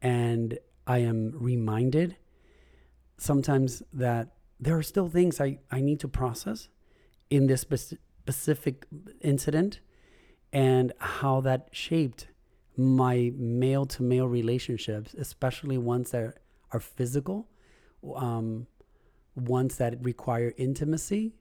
and 0.00 0.58
I 0.86 0.98
am 0.98 1.32
reminded 1.34 2.16
sometimes 3.18 3.82
that 3.92 4.35
there 4.58 4.76
are 4.76 4.82
still 4.82 5.08
things 5.08 5.40
I, 5.40 5.58
I 5.70 5.80
need 5.80 6.00
to 6.00 6.08
process 6.08 6.68
in 7.30 7.46
this 7.46 7.62
specific 7.62 8.86
incident 9.20 9.80
and 10.52 10.92
how 10.98 11.40
that 11.42 11.68
shaped 11.72 12.28
my 12.76 13.32
male 13.36 13.86
to 13.86 14.02
male 14.02 14.28
relationships, 14.28 15.14
especially 15.14 15.78
ones 15.78 16.10
that 16.10 16.38
are 16.72 16.80
physical. 16.80 17.48
Um, 18.14 18.66
ones 19.36 19.76
that 19.76 20.02
require 20.02 20.54
intimacy. 20.56 21.34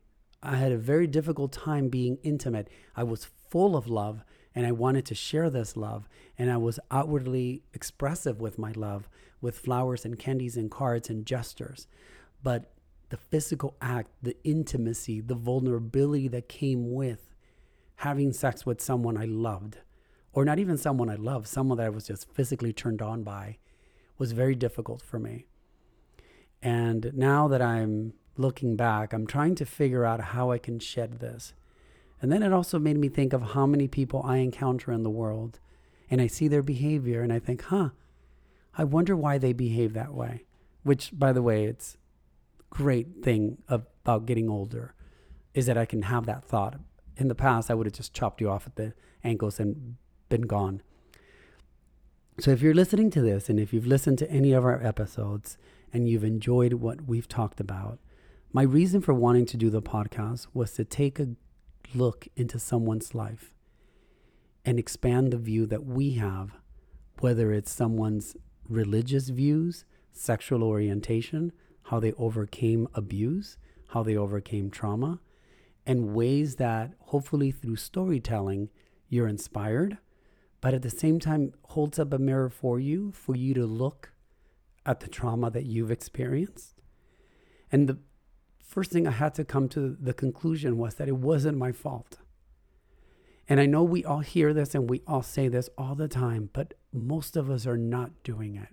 I 0.43 0.57
had 0.57 0.71
a 0.71 0.77
very 0.77 1.07
difficult 1.07 1.51
time 1.53 1.89
being 1.89 2.17
intimate. 2.23 2.69
I 2.95 3.03
was 3.03 3.25
full 3.49 3.75
of 3.75 3.87
love 3.87 4.23
and 4.53 4.65
I 4.65 4.71
wanted 4.71 5.05
to 5.07 5.15
share 5.15 5.49
this 5.49 5.75
love. 5.75 6.07
And 6.37 6.51
I 6.51 6.57
was 6.57 6.79
outwardly 6.91 7.63
expressive 7.73 8.39
with 8.39 8.59
my 8.59 8.71
love, 8.73 9.09
with 9.41 9.57
flowers 9.57 10.05
and 10.05 10.19
candies 10.19 10.57
and 10.57 10.69
cards 10.69 11.09
and 11.09 11.25
gestures. 11.25 11.87
But 12.43 12.71
the 13.15 13.21
physical 13.21 13.77
act, 13.81 14.09
the 14.21 14.35
intimacy, 14.43 15.21
the 15.21 15.35
vulnerability 15.35 16.27
that 16.27 16.49
came 16.49 16.93
with 16.93 17.33
having 17.97 18.33
sex 18.33 18.65
with 18.65 18.81
someone 18.81 19.15
I 19.15 19.23
loved, 19.23 19.77
or 20.33 20.43
not 20.43 20.59
even 20.59 20.77
someone 20.77 21.09
I 21.09 21.15
loved, 21.15 21.47
someone 21.47 21.77
that 21.77 21.85
I 21.85 21.89
was 21.91 22.05
just 22.05 22.29
physically 22.33 22.73
turned 22.73 23.01
on 23.01 23.23
by, 23.23 23.57
was 24.17 24.33
very 24.33 24.53
difficult 24.53 25.01
for 25.01 25.17
me. 25.17 25.45
And 26.61 27.13
now 27.13 27.47
that 27.47 27.61
I'm 27.61 28.11
looking 28.35 28.75
back, 28.75 29.13
I'm 29.13 29.27
trying 29.27 29.55
to 29.55 29.65
figure 29.65 30.03
out 30.03 30.19
how 30.19 30.51
I 30.51 30.57
can 30.57 30.79
shed 30.79 31.19
this. 31.19 31.53
And 32.21 32.29
then 32.33 32.43
it 32.43 32.51
also 32.51 32.79
made 32.79 32.97
me 32.97 33.07
think 33.07 33.31
of 33.31 33.51
how 33.51 33.65
many 33.65 33.87
people 33.87 34.23
I 34.25 34.37
encounter 34.37 34.91
in 34.91 35.03
the 35.03 35.09
world. 35.09 35.61
And 36.11 36.19
I 36.19 36.27
see 36.27 36.49
their 36.49 36.63
behavior 36.63 37.21
and 37.21 37.31
I 37.31 37.39
think, 37.39 37.63
huh, 37.63 37.91
I 38.77 38.83
wonder 38.83 39.15
why 39.15 39.37
they 39.37 39.53
behave 39.53 39.93
that 39.93 40.13
way. 40.13 40.43
Which, 40.83 41.17
by 41.17 41.31
the 41.31 41.41
way, 41.41 41.63
it's 41.63 41.95
great 42.75 43.23
thing 43.23 43.57
about 43.69 44.25
getting 44.25 44.49
older 44.49 44.93
is 45.53 45.65
that 45.65 45.77
I 45.77 45.85
can 45.85 46.01
have 46.03 46.25
that 46.25 46.43
thought. 46.43 46.77
In 47.15 47.29
the 47.29 47.35
past, 47.35 47.71
I 47.71 47.73
would 47.73 47.87
have 47.87 47.93
just 47.93 48.13
chopped 48.13 48.41
you 48.41 48.49
off 48.49 48.67
at 48.67 48.75
the 48.75 48.93
ankles 49.23 49.61
and 49.61 49.95
been 50.27 50.41
gone. 50.41 50.81
So 52.37 52.51
if 52.51 52.61
you're 52.61 52.73
listening 52.73 53.09
to 53.11 53.21
this 53.21 53.47
and 53.47 53.61
if 53.61 53.71
you've 53.71 53.87
listened 53.87 54.17
to 54.17 54.29
any 54.29 54.51
of 54.51 54.65
our 54.65 54.85
episodes 54.85 55.57
and 55.93 56.09
you've 56.09 56.25
enjoyed 56.25 56.73
what 56.73 57.07
we've 57.07 57.29
talked 57.29 57.61
about, 57.61 57.99
my 58.51 58.63
reason 58.63 58.99
for 58.99 59.13
wanting 59.13 59.45
to 59.45 59.57
do 59.57 59.69
the 59.69 59.81
podcast 59.81 60.47
was 60.53 60.73
to 60.73 60.83
take 60.83 61.17
a 61.17 61.29
look 61.93 62.27
into 62.35 62.59
someone's 62.59 63.15
life 63.15 63.55
and 64.65 64.77
expand 64.77 65.31
the 65.31 65.37
view 65.37 65.65
that 65.67 65.85
we 65.85 66.15
have, 66.15 66.57
whether 67.21 67.53
it's 67.53 67.71
someone's 67.71 68.35
religious 68.67 69.29
views, 69.29 69.85
sexual 70.11 70.61
orientation, 70.61 71.53
how 71.85 71.99
they 71.99 72.13
overcame 72.13 72.87
abuse, 72.93 73.57
how 73.89 74.03
they 74.03 74.15
overcame 74.15 74.69
trauma, 74.69 75.19
and 75.85 76.15
ways 76.15 76.55
that 76.55 76.93
hopefully 76.99 77.51
through 77.51 77.75
storytelling 77.75 78.69
you're 79.07 79.27
inspired, 79.27 79.97
but 80.61 80.73
at 80.73 80.81
the 80.81 80.89
same 80.89 81.19
time 81.19 81.53
holds 81.69 81.99
up 81.99 82.11
a 82.11 82.17
mirror 82.17 82.49
for 82.49 82.79
you 82.79 83.11
for 83.11 83.35
you 83.35 83.53
to 83.53 83.65
look 83.65 84.13
at 84.85 84.99
the 84.99 85.07
trauma 85.07 85.51
that 85.51 85.65
you've 85.65 85.91
experienced. 85.91 86.81
And 87.71 87.87
the 87.87 87.99
first 88.63 88.91
thing 88.91 89.07
I 89.07 89.11
had 89.11 89.35
to 89.35 89.45
come 89.45 89.69
to 89.69 89.95
the 89.99 90.13
conclusion 90.13 90.77
was 90.77 90.95
that 90.95 91.07
it 91.07 91.17
wasn't 91.17 91.57
my 91.57 91.71
fault. 91.71 92.17
And 93.47 93.59
I 93.59 93.67
know 93.67 93.83
we 93.83 94.03
all 94.03 94.21
hear 94.21 94.53
this 94.53 94.73
and 94.73 94.89
we 94.89 95.03
all 95.05 95.21
say 95.21 95.47
this 95.47 95.69
all 95.77 95.93
the 95.93 96.07
time, 96.07 96.49
but 96.51 96.73
most 96.91 97.37
of 97.37 97.49
us 97.49 97.67
are 97.67 97.77
not 97.77 98.23
doing 98.23 98.55
it. 98.55 98.69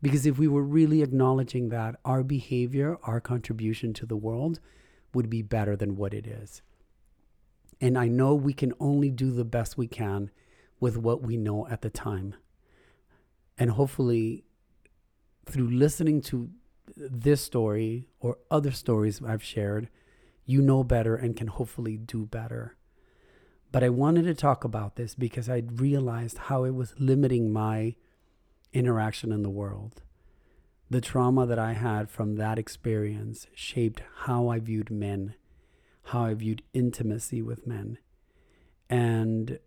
Because 0.00 0.26
if 0.26 0.38
we 0.38 0.46
were 0.46 0.62
really 0.62 1.02
acknowledging 1.02 1.70
that, 1.70 1.96
our 2.04 2.22
behavior, 2.22 2.98
our 3.02 3.20
contribution 3.20 3.92
to 3.94 4.06
the 4.06 4.16
world 4.16 4.60
would 5.12 5.28
be 5.28 5.42
better 5.42 5.76
than 5.76 5.96
what 5.96 6.14
it 6.14 6.26
is. 6.26 6.62
And 7.80 7.96
I 7.98 8.08
know 8.08 8.34
we 8.34 8.52
can 8.52 8.72
only 8.80 9.10
do 9.10 9.30
the 9.30 9.44
best 9.44 9.76
we 9.76 9.86
can 9.86 10.30
with 10.80 10.96
what 10.96 11.22
we 11.22 11.36
know 11.36 11.66
at 11.68 11.82
the 11.82 11.90
time. 11.90 12.34
And 13.56 13.70
hopefully, 13.70 14.44
through 15.46 15.70
listening 15.70 16.20
to 16.22 16.50
this 16.96 17.42
story 17.42 18.06
or 18.20 18.38
other 18.50 18.70
stories 18.70 19.20
I've 19.22 19.42
shared, 19.42 19.88
you 20.44 20.62
know 20.62 20.84
better 20.84 21.16
and 21.16 21.36
can 21.36 21.48
hopefully 21.48 21.96
do 21.96 22.24
better. 22.24 22.76
But 23.70 23.84
I 23.84 23.90
wanted 23.90 24.22
to 24.24 24.34
talk 24.34 24.64
about 24.64 24.96
this 24.96 25.14
because 25.14 25.48
I 25.48 25.62
realized 25.74 26.38
how 26.38 26.64
it 26.64 26.74
was 26.74 26.94
limiting 26.98 27.52
my 27.52 27.96
interaction 28.72 29.32
in 29.32 29.42
the 29.42 29.50
world. 29.50 30.02
The 30.90 31.00
trauma 31.00 31.46
that 31.46 31.58
I 31.58 31.74
had 31.74 32.10
from 32.10 32.36
that 32.36 32.58
experience 32.58 33.46
shaped 33.54 34.02
how 34.24 34.48
I 34.48 34.58
viewed 34.58 34.90
men, 34.90 35.34
how 36.04 36.24
I 36.24 36.34
viewed 36.34 36.62
intimacy 36.72 37.42
with 37.42 37.66
men. 37.66 37.98
And 38.88 39.58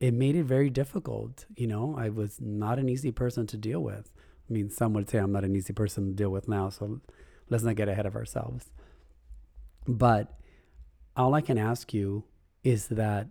it 0.00 0.12
made 0.12 0.36
it 0.36 0.44
very 0.44 0.68
difficult. 0.68 1.46
You 1.56 1.66
know, 1.66 1.94
I 1.96 2.10
was 2.10 2.40
not 2.40 2.78
an 2.78 2.88
easy 2.88 3.10
person 3.10 3.46
to 3.48 3.56
deal 3.56 3.80
with. 3.80 4.10
I 4.48 4.52
mean, 4.52 4.68
some 4.70 4.92
would 4.92 5.08
say 5.08 5.18
I'm 5.18 5.32
not 5.32 5.44
an 5.44 5.56
easy 5.56 5.72
person 5.72 6.06
to 6.06 6.12
deal 6.12 6.30
with 6.30 6.46
now, 6.46 6.68
so 6.68 7.00
let's 7.48 7.64
not 7.64 7.76
get 7.76 7.88
ahead 7.88 8.06
of 8.06 8.14
ourselves. 8.14 8.70
But 9.88 10.38
all 11.16 11.34
I 11.34 11.40
can 11.40 11.58
ask 11.58 11.94
you 11.94 12.24
is 12.62 12.88
that 12.88 13.28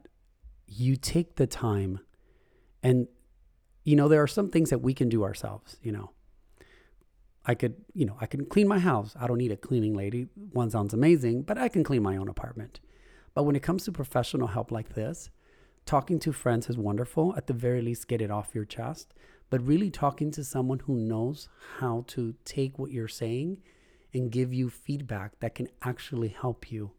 you 0.67 0.95
take 0.95 1.35
the 1.35 1.47
time 1.47 1.99
and 2.81 3.07
you 3.85 3.95
know 3.95 4.09
there 4.09 4.21
are 4.21 4.27
some 4.27 4.49
things 4.49 4.69
that 4.69 4.79
we 4.79 4.93
can 4.93 5.07
do 5.07 5.23
ourselves 5.23 5.77
you 5.81 5.91
know. 5.91 6.11
I 7.47 7.53
could 7.53 7.75
you 7.93 8.05
know 8.05 8.17
i 8.19 8.25
can 8.25 8.45
clean 8.45 8.67
my 8.67 8.79
house. 8.79 9.15
I 9.19 9.27
don't 9.27 9.37
need 9.37 9.51
a 9.51 9.57
cleaning 9.67 9.93
lady. 9.93 10.27
One 10.51 10.69
sounds 10.69 10.93
amazing 10.93 11.43
but 11.43 11.57
i 11.57 11.69
can 11.69 11.83
clean 11.83 12.03
my 12.03 12.17
own 12.17 12.27
apartment. 12.27 12.81
But 13.33 13.43
when 13.43 13.55
it 13.55 13.63
comes 13.63 13.85
to 13.85 13.91
professional 13.91 14.47
help 14.47 14.71
like 14.71 14.89
this 14.89 15.29
talking 15.85 16.19
to 16.19 16.33
friends 16.33 16.69
is 16.69 16.77
wonderful. 16.77 17.35
At 17.37 17.47
the 17.47 17.53
very 17.53 17.81
least 17.81 18.07
get 18.07 18.21
it 18.21 18.31
off 18.31 18.55
your 18.55 18.65
chest. 18.65 19.13
But 19.49 19.65
really 19.65 19.91
talking 19.91 20.31
to 20.31 20.43
someone 20.43 20.79
who 20.79 20.95
knows 20.95 21.47
how 21.79 22.03
to 22.07 22.33
take 22.45 22.79
what 22.79 22.91
you're 22.91 23.07
saying 23.07 23.61
and 24.13 24.31
give 24.31 24.53
you 24.53 24.69
feedback 24.69 25.39
that 25.39 25.55
can 25.55 25.67
actually 25.83 26.29
help 26.29 26.71
you 26.71 26.91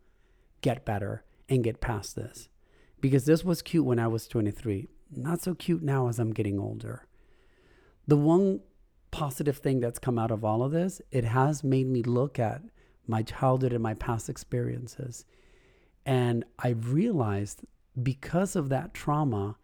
get 0.60 0.84
better 0.84 1.24
and 1.48 1.64
get 1.64 1.80
past 1.80 2.14
this. 2.14 2.48
Because 3.00 3.24
this 3.24 3.44
was 3.44 3.62
cute 3.62 3.84
when 3.84 3.98
I 3.98 4.06
was 4.06 4.28
23. 4.28 4.88
Not 5.16 5.42
so 5.42 5.54
cute 5.54 5.82
now 5.82 6.08
as 6.08 6.18
I'm 6.18 6.32
getting 6.32 6.58
older. 6.58 7.06
The 8.06 8.16
one 8.16 8.60
positive 9.10 9.58
thing 9.58 9.80
that's 9.80 9.98
come 9.98 10.18
out 10.18 10.30
of 10.30 10.44
all 10.44 10.62
of 10.62 10.72
this, 10.72 11.00
it 11.10 11.24
has 11.24 11.64
made 11.64 11.86
me 11.86 12.02
look 12.02 12.38
at 12.38 12.62
my 13.06 13.22
childhood 13.22 13.72
and 13.72 13.82
my 13.82 13.94
past 13.94 14.28
experiences. 14.28 15.24
And 16.04 16.44
I've 16.58 16.92
realized 16.92 17.62
because 18.02 18.56
of 18.56 18.68
that 18.68 18.94
trauma, 18.94 19.56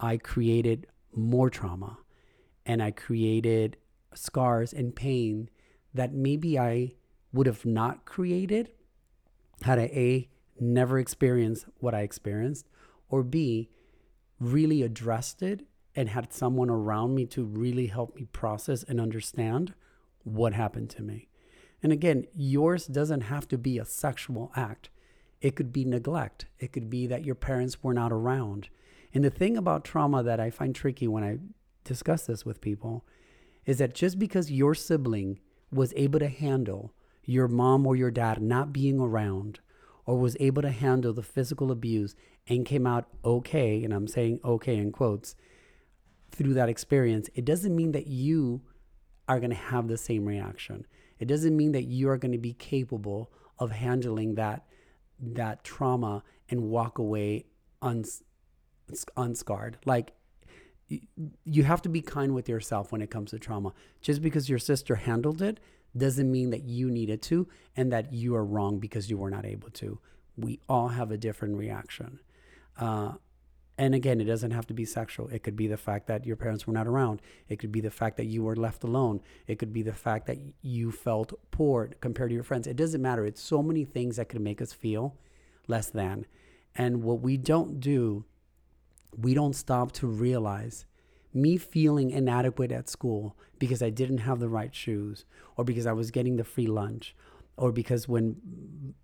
I 0.00 0.16
created 0.16 0.86
more 1.14 1.48
trauma 1.48 1.98
and 2.66 2.82
I 2.82 2.90
created 2.90 3.76
scars 4.14 4.72
and 4.72 4.94
pain 4.94 5.48
that 5.94 6.12
maybe 6.12 6.58
I 6.58 6.94
would 7.32 7.46
have 7.46 7.64
not 7.64 8.04
created 8.04 8.70
had 9.62 9.78
I 9.78 9.90
A, 9.92 10.28
never 10.60 10.98
experienced 10.98 11.66
what 11.78 11.94
I 11.94 12.00
experienced, 12.00 12.68
or 13.08 13.22
B, 13.22 13.70
really 14.40 14.82
addressed 14.82 15.42
it 15.42 15.66
and 15.94 16.10
had 16.10 16.32
someone 16.32 16.70
around 16.70 17.14
me 17.14 17.26
to 17.26 17.44
really 17.44 17.86
help 17.86 18.14
me 18.14 18.24
process 18.26 18.82
and 18.84 19.00
understand 19.00 19.74
what 20.24 20.52
happened 20.52 20.90
to 20.90 21.02
me. 21.02 21.28
And 21.82 21.92
again, 21.92 22.26
yours 22.34 22.86
doesn't 22.86 23.22
have 23.22 23.48
to 23.48 23.58
be 23.58 23.78
a 23.78 23.84
sexual 23.84 24.52
act. 24.54 24.90
It 25.40 25.56
could 25.56 25.72
be 25.72 25.84
neglect. 25.84 26.46
It 26.58 26.72
could 26.72 26.90
be 26.90 27.06
that 27.06 27.24
your 27.24 27.34
parents 27.34 27.82
were 27.82 27.94
not 27.94 28.12
around. 28.12 28.68
And 29.14 29.24
the 29.24 29.30
thing 29.30 29.56
about 29.56 29.84
trauma 29.84 30.22
that 30.22 30.40
I 30.40 30.50
find 30.50 30.74
tricky 30.74 31.08
when 31.08 31.24
I 31.24 31.38
discuss 31.84 32.26
this 32.26 32.44
with 32.44 32.60
people 32.60 33.04
is 33.64 33.78
that 33.78 33.94
just 33.94 34.18
because 34.18 34.50
your 34.50 34.74
sibling 34.74 35.40
was 35.72 35.92
able 35.96 36.18
to 36.18 36.28
handle 36.28 36.92
your 37.24 37.48
mom 37.48 37.86
or 37.86 37.94
your 37.94 38.10
dad 38.10 38.40
not 38.40 38.72
being 38.72 38.98
around 38.98 39.60
or 40.08 40.16
was 40.16 40.38
able 40.40 40.62
to 40.62 40.70
handle 40.70 41.12
the 41.12 41.22
physical 41.22 41.70
abuse 41.70 42.14
and 42.46 42.64
came 42.64 42.86
out 42.86 43.08
okay, 43.26 43.84
and 43.84 43.92
I'm 43.92 44.08
saying 44.08 44.40
okay 44.42 44.74
in 44.74 44.90
quotes, 44.90 45.36
through 46.32 46.54
that 46.54 46.70
experience, 46.70 47.28
it 47.34 47.44
doesn't 47.44 47.76
mean 47.76 47.92
that 47.92 48.06
you 48.06 48.62
are 49.28 49.38
going 49.38 49.50
to 49.50 49.56
have 49.56 49.86
the 49.86 49.98
same 49.98 50.24
reaction. 50.24 50.86
It 51.18 51.28
doesn't 51.28 51.54
mean 51.54 51.72
that 51.72 51.84
you 51.84 52.08
are 52.08 52.16
going 52.16 52.32
to 52.32 52.38
be 52.38 52.54
capable 52.54 53.30
of 53.58 53.70
handling 53.70 54.36
that 54.36 54.64
that 55.20 55.62
trauma 55.62 56.22
and 56.48 56.62
walk 56.70 56.96
away 56.96 57.44
uns, 57.82 58.22
unscarred. 59.14 59.76
Like 59.84 60.14
you 61.44 61.64
have 61.64 61.82
to 61.82 61.90
be 61.90 62.00
kind 62.00 62.34
with 62.34 62.48
yourself 62.48 62.92
when 62.92 63.02
it 63.02 63.10
comes 63.10 63.32
to 63.32 63.38
trauma. 63.38 63.74
Just 64.00 64.22
because 64.22 64.48
your 64.48 64.58
sister 64.58 64.94
handled 64.94 65.42
it 65.42 65.60
doesn't 65.96 66.30
mean 66.30 66.50
that 66.50 66.64
you 66.64 66.90
needed 66.90 67.22
to 67.22 67.48
and 67.76 67.92
that 67.92 68.12
you 68.12 68.34
are 68.34 68.44
wrong 68.44 68.78
because 68.78 69.10
you 69.10 69.16
were 69.16 69.30
not 69.30 69.44
able 69.44 69.70
to. 69.70 69.98
We 70.36 70.60
all 70.68 70.88
have 70.88 71.10
a 71.10 71.16
different 71.16 71.56
reaction. 71.56 72.20
Uh, 72.78 73.12
and 73.78 73.94
again, 73.94 74.20
it 74.20 74.24
doesn't 74.24 74.50
have 74.50 74.66
to 74.66 74.74
be 74.74 74.84
sexual. 74.84 75.28
It 75.28 75.44
could 75.44 75.54
be 75.54 75.68
the 75.68 75.76
fact 75.76 76.08
that 76.08 76.26
your 76.26 76.34
parents 76.34 76.66
were 76.66 76.72
not 76.72 76.88
around. 76.88 77.22
It 77.48 77.60
could 77.60 77.70
be 77.70 77.80
the 77.80 77.92
fact 77.92 78.16
that 78.16 78.26
you 78.26 78.42
were 78.42 78.56
left 78.56 78.82
alone. 78.82 79.20
It 79.46 79.60
could 79.60 79.72
be 79.72 79.82
the 79.82 79.92
fact 79.92 80.26
that 80.26 80.38
you 80.62 80.90
felt 80.90 81.32
poor 81.52 81.90
compared 82.00 82.30
to 82.30 82.34
your 82.34 82.42
friends. 82.42 82.66
It 82.66 82.76
doesn't 82.76 83.00
matter. 83.00 83.24
It's 83.24 83.40
so 83.40 83.62
many 83.62 83.84
things 83.84 84.16
that 84.16 84.28
could 84.28 84.40
make 84.40 84.60
us 84.60 84.72
feel 84.72 85.16
less 85.68 85.90
than. 85.90 86.26
And 86.74 87.04
what 87.04 87.20
we 87.20 87.36
don't 87.36 87.78
do, 87.78 88.24
we 89.16 89.32
don't 89.32 89.54
stop 89.54 89.92
to 89.92 90.08
realize 90.08 90.84
me 91.32 91.56
feeling 91.56 92.10
inadequate 92.10 92.72
at 92.72 92.88
school 92.88 93.36
because 93.58 93.82
I 93.82 93.90
didn't 93.90 94.18
have 94.18 94.40
the 94.40 94.48
right 94.48 94.74
shoes 94.74 95.24
or 95.56 95.64
because 95.64 95.86
I 95.86 95.92
was 95.92 96.10
getting 96.10 96.36
the 96.36 96.44
free 96.44 96.66
lunch 96.66 97.14
or 97.56 97.72
because 97.72 98.08
when 98.08 98.36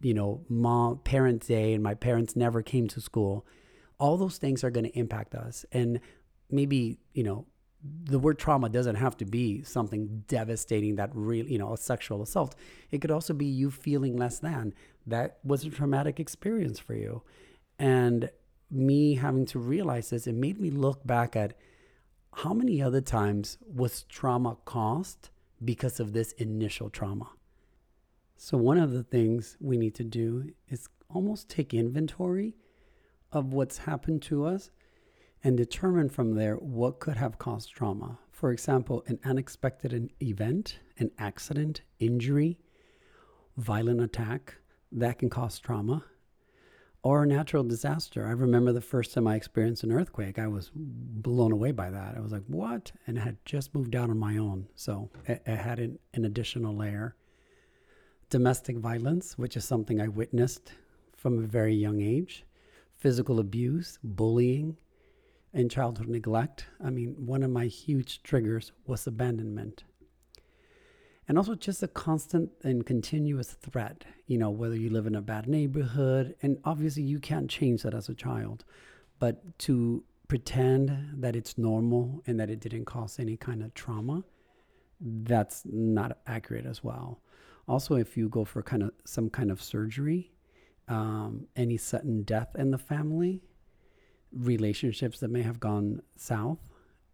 you 0.00 0.14
know 0.14 0.44
mom 0.48 0.98
parents 0.98 1.46
day 1.48 1.74
and 1.74 1.82
my 1.82 1.94
parents 1.94 2.36
never 2.36 2.62
came 2.62 2.88
to 2.88 3.00
school 3.00 3.46
all 3.98 4.16
those 4.16 4.38
things 4.38 4.64
are 4.64 4.70
going 4.70 4.84
to 4.84 4.98
impact 4.98 5.34
us. 5.34 5.64
And 5.72 6.00
maybe 6.50 6.98
you 7.12 7.22
know 7.22 7.46
the 8.04 8.18
word 8.18 8.38
trauma 8.38 8.68
doesn't 8.68 8.96
have 8.96 9.16
to 9.18 9.26
be 9.26 9.62
something 9.62 10.24
devastating 10.26 10.96
that 10.96 11.10
really 11.12 11.52
you 11.52 11.58
know 11.58 11.72
a 11.72 11.78
sexual 11.78 12.22
assault. 12.22 12.54
It 12.90 13.00
could 13.00 13.10
also 13.10 13.34
be 13.34 13.46
you 13.46 13.70
feeling 13.70 14.16
less 14.16 14.38
than. 14.38 14.74
That 15.06 15.38
was 15.44 15.64
a 15.64 15.70
traumatic 15.70 16.18
experience 16.18 16.78
for 16.78 16.94
you. 16.94 17.22
And 17.78 18.30
me 18.70 19.14
having 19.16 19.46
to 19.46 19.58
realize 19.58 20.10
this 20.10 20.26
it 20.26 20.34
made 20.34 20.60
me 20.60 20.70
look 20.70 21.06
back 21.06 21.36
at 21.36 21.54
how 22.36 22.52
many 22.52 22.82
other 22.82 23.00
times 23.00 23.58
was 23.66 24.02
trauma 24.04 24.56
caused 24.64 25.30
because 25.64 26.00
of 26.00 26.12
this 26.12 26.32
initial 26.32 26.90
trauma? 26.90 27.30
So, 28.36 28.58
one 28.58 28.78
of 28.78 28.92
the 28.92 29.04
things 29.04 29.56
we 29.60 29.76
need 29.76 29.94
to 29.94 30.04
do 30.04 30.50
is 30.68 30.88
almost 31.08 31.48
take 31.48 31.72
inventory 31.72 32.56
of 33.32 33.52
what's 33.52 33.78
happened 33.78 34.22
to 34.22 34.44
us 34.44 34.70
and 35.42 35.56
determine 35.56 36.08
from 36.08 36.34
there 36.34 36.56
what 36.56 37.00
could 37.00 37.16
have 37.16 37.38
caused 37.38 37.72
trauma. 37.72 38.18
For 38.30 38.50
example, 38.50 39.04
an 39.06 39.20
unexpected 39.24 40.12
event, 40.20 40.80
an 40.98 41.10
accident, 41.18 41.82
injury, 41.98 42.58
violent 43.56 44.00
attack. 44.00 44.56
that 44.90 45.18
can 45.18 45.28
cause 45.28 45.58
trauma 45.58 46.04
or 47.04 47.22
a 47.22 47.26
natural 47.26 47.62
disaster. 47.62 48.26
I 48.26 48.30
remember 48.30 48.72
the 48.72 48.80
first 48.80 49.12
time 49.12 49.26
I 49.26 49.36
experienced 49.36 49.84
an 49.84 49.92
earthquake, 49.92 50.38
I 50.38 50.46
was 50.46 50.70
blown 50.74 51.52
away 51.52 51.70
by 51.70 51.90
that. 51.90 52.16
I 52.16 52.20
was 52.20 52.32
like, 52.32 52.44
what? 52.46 52.92
And 53.06 53.18
I 53.18 53.22
had 53.22 53.36
just 53.44 53.74
moved 53.74 53.94
out 53.94 54.08
on 54.08 54.18
my 54.18 54.38
own. 54.38 54.68
So 54.74 55.10
it, 55.26 55.42
it 55.44 55.58
had 55.58 55.78
an, 55.78 55.98
an 56.14 56.24
additional 56.24 56.74
layer. 56.74 57.14
Domestic 58.30 58.78
violence, 58.78 59.36
which 59.36 59.54
is 59.54 59.66
something 59.66 60.00
I 60.00 60.08
witnessed 60.08 60.72
from 61.14 61.38
a 61.38 61.46
very 61.46 61.74
young 61.74 62.00
age, 62.00 62.46
physical 62.96 63.38
abuse, 63.38 63.98
bullying, 64.02 64.78
and 65.52 65.70
childhood 65.70 66.08
neglect. 66.08 66.66
I 66.82 66.88
mean, 66.88 67.14
one 67.18 67.42
of 67.42 67.50
my 67.50 67.66
huge 67.66 68.22
triggers 68.22 68.72
was 68.86 69.06
abandonment 69.06 69.84
and 71.28 71.38
also 71.38 71.54
just 71.54 71.82
a 71.82 71.88
constant 71.88 72.50
and 72.62 72.84
continuous 72.84 73.52
threat 73.52 74.04
you 74.26 74.38
know 74.38 74.50
whether 74.50 74.76
you 74.76 74.90
live 74.90 75.06
in 75.06 75.14
a 75.14 75.20
bad 75.20 75.46
neighborhood 75.46 76.34
and 76.42 76.58
obviously 76.64 77.02
you 77.02 77.18
can't 77.18 77.50
change 77.50 77.82
that 77.82 77.94
as 77.94 78.08
a 78.08 78.14
child. 78.14 78.64
But 79.18 79.58
to 79.60 80.02
pretend 80.28 81.20
that 81.20 81.36
it's 81.36 81.58
normal 81.58 82.22
and 82.26 82.40
that 82.40 82.50
it 82.50 82.60
didn't 82.60 82.86
cause 82.86 83.18
any 83.18 83.36
kind 83.36 83.62
of 83.62 83.74
trauma 83.74 84.24
that's 85.00 85.62
not 85.66 86.18
accurate 86.26 86.64
as 86.66 86.82
well. 86.82 87.20
Also 87.68 87.96
if 87.96 88.16
you 88.16 88.28
go 88.28 88.44
for 88.44 88.62
kind 88.62 88.82
of 88.82 88.92
some 89.04 89.28
kind 89.28 89.50
of 89.50 89.62
surgery 89.62 90.32
um, 90.88 91.46
any 91.56 91.76
sudden 91.76 92.22
death 92.22 92.48
in 92.56 92.70
the 92.70 92.78
family 92.78 93.42
relationships 94.32 95.20
that 95.20 95.30
may 95.30 95.42
have 95.42 95.60
gone 95.60 96.02
south 96.16 96.58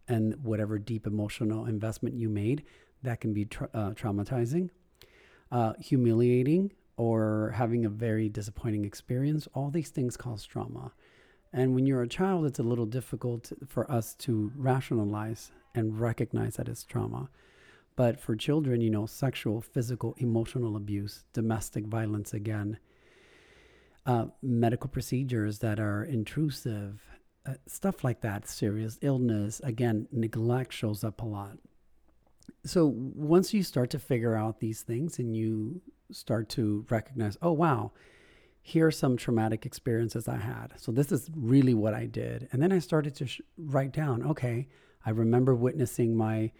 and 0.07 0.35
whatever 0.43 0.77
deep 0.77 1.05
emotional 1.05 1.65
investment 1.65 2.15
you 2.15 2.27
made 2.27 2.63
that 3.03 3.21
can 3.21 3.33
be 3.33 3.45
tra- 3.45 3.69
uh, 3.73 3.91
traumatizing, 3.91 4.69
uh, 5.51 5.73
humiliating, 5.79 6.71
or 6.97 7.53
having 7.55 7.85
a 7.85 7.89
very 7.89 8.29
disappointing 8.29 8.85
experience. 8.85 9.47
All 9.53 9.69
these 9.69 9.89
things 9.89 10.17
cause 10.17 10.45
trauma. 10.45 10.93
And 11.53 11.75
when 11.75 11.85
you're 11.85 12.03
a 12.03 12.07
child, 12.07 12.45
it's 12.45 12.59
a 12.59 12.63
little 12.63 12.85
difficult 12.85 13.51
for 13.67 13.89
us 13.91 14.13
to 14.15 14.51
rationalize 14.55 15.51
and 15.75 15.99
recognize 15.99 16.55
that 16.55 16.69
it's 16.69 16.83
trauma. 16.83 17.29
But 17.95 18.19
for 18.19 18.35
children, 18.35 18.81
you 18.81 18.89
know, 18.89 19.05
sexual, 19.05 19.61
physical, 19.61 20.15
emotional 20.17 20.75
abuse, 20.75 21.25
domestic 21.33 21.85
violence 21.87 22.33
again, 22.33 22.77
uh, 24.05 24.27
medical 24.41 24.89
procedures 24.89 25.59
that 25.59 25.79
are 25.79 26.03
intrusive, 26.03 27.01
uh, 27.45 27.55
stuff 27.67 28.03
like 28.03 28.21
that, 28.21 28.47
serious 28.47 28.97
illness, 29.01 29.59
again, 29.63 30.07
neglect 30.11 30.71
shows 30.71 31.03
up 31.03 31.21
a 31.21 31.25
lot 31.25 31.57
so 32.63 32.85
once 32.85 33.53
you 33.53 33.63
start 33.63 33.89
to 33.91 33.99
figure 33.99 34.35
out 34.35 34.59
these 34.59 34.81
things 34.81 35.19
and 35.19 35.35
you 35.35 35.81
start 36.11 36.49
to 36.49 36.85
recognize, 36.89 37.37
oh, 37.41 37.51
wow, 37.51 37.91
here 38.61 38.87
are 38.87 38.91
some 38.91 39.17
traumatic 39.17 39.65
experiences 39.65 40.27
I 40.27 40.37
had. 40.37 40.73
So 40.77 40.91
this 40.91 41.11
is 41.11 41.29
really 41.35 41.73
what 41.73 41.93
I 41.93 42.05
did. 42.05 42.47
And 42.51 42.61
then 42.61 42.71
I 42.71 42.79
started 42.79 43.15
to 43.15 43.27
sh- 43.27 43.41
write 43.57 43.91
down, 43.91 44.23
okay, 44.23 44.67
I 45.05 45.09
remember 45.09 45.55
witnessing 45.55 46.15
my 46.15 46.51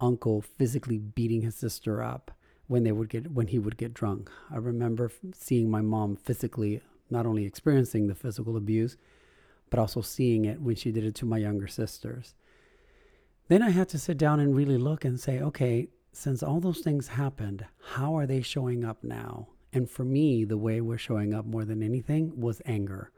uncle 0.00 0.40
physically 0.40 0.98
beating 0.98 1.42
his 1.42 1.54
sister 1.54 2.02
up 2.02 2.30
when 2.66 2.84
they 2.84 2.92
would 2.92 3.08
get 3.08 3.32
when 3.32 3.48
he 3.48 3.58
would 3.58 3.76
get 3.76 3.92
drunk. 3.92 4.30
I 4.50 4.56
remember 4.56 5.10
seeing 5.34 5.70
my 5.70 5.82
mom 5.82 6.16
physically 6.16 6.80
not 7.10 7.26
only 7.26 7.44
experiencing 7.44 8.06
the 8.06 8.14
physical 8.14 8.56
abuse, 8.56 8.96
but 9.68 9.78
also 9.78 10.00
seeing 10.00 10.44
it 10.44 10.60
when 10.60 10.76
she 10.76 10.92
did 10.92 11.04
it 11.04 11.14
to 11.16 11.26
my 11.26 11.38
younger 11.38 11.66
sisters. 11.66 12.34
Then 13.50 13.64
I 13.64 13.70
had 13.70 13.88
to 13.88 13.98
sit 13.98 14.16
down 14.16 14.38
and 14.38 14.54
really 14.54 14.78
look 14.78 15.04
and 15.04 15.18
say, 15.18 15.40
okay, 15.40 15.88
since 16.12 16.40
all 16.40 16.60
those 16.60 16.78
things 16.78 17.08
happened, 17.08 17.66
how 17.82 18.16
are 18.16 18.24
they 18.24 18.42
showing 18.42 18.84
up 18.84 19.02
now? 19.02 19.48
And 19.72 19.90
for 19.90 20.04
me, 20.04 20.44
the 20.44 20.56
way 20.56 20.80
we're 20.80 20.98
showing 20.98 21.34
up 21.34 21.46
more 21.46 21.64
than 21.64 21.82
anything 21.82 22.38
was 22.40 22.62
anger. 22.64 23.10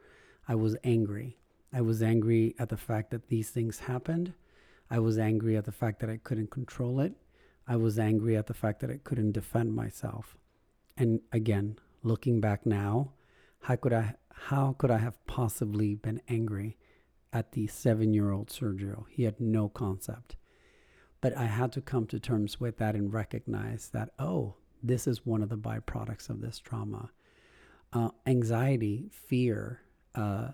I 0.47 0.55
was 0.55 0.75
angry. 0.83 1.37
I 1.71 1.81
was 1.81 2.01
angry 2.01 2.55
at 2.57 2.69
the 2.69 2.77
fact 2.77 3.11
that 3.11 3.27
these 3.27 3.51
things 3.51 3.77
happened. 3.77 4.33
I 4.89 4.97
was 4.97 5.19
angry 5.19 5.55
at 5.55 5.65
the 5.65 5.71
fact 5.71 5.99
that 5.99 6.09
I 6.09 6.17
couldn't 6.17 6.49
control 6.49 6.99
it. 6.99 7.13
I 7.67 7.75
was 7.75 7.99
angry 7.99 8.35
at 8.35 8.47
the 8.47 8.55
fact 8.55 8.79
that 8.79 8.89
I 8.89 9.01
couldn't 9.03 9.33
defend 9.33 9.75
myself. 9.75 10.35
And 10.97 11.21
again, 11.31 11.77
looking 12.01 12.41
back 12.41 12.65
now, 12.65 13.11
how 13.61 13.75
could 13.75 13.93
I 13.93 14.15
how 14.33 14.73
could 14.79 14.89
I 14.89 14.97
have 14.97 15.27
possibly 15.27 15.93
been 15.93 16.21
angry? 16.27 16.75
At 17.33 17.51
the 17.51 17.67
seven 17.67 18.13
year 18.13 18.31
old 18.31 18.47
Sergio. 18.47 19.05
He 19.09 19.23
had 19.23 19.41
no 19.41 19.67
concept. 19.67 20.35
But 21.19 21.35
I 21.35 21.45
had 21.45 21.71
to 21.73 21.81
come 21.81 22.05
to 22.07 22.19
terms 22.19 22.59
with 22.59 22.77
that 22.77 22.95
and 22.95 23.11
recognize 23.11 23.89
that, 23.93 24.09
oh, 24.19 24.55
this 24.81 25.07
is 25.07 25.25
one 25.25 25.41
of 25.41 25.49
the 25.49 25.57
byproducts 25.57 26.29
of 26.29 26.41
this 26.41 26.59
trauma. 26.59 27.11
Uh, 27.91 28.09
anxiety, 28.25 29.09
fear, 29.11 29.81
uh, 30.15 30.49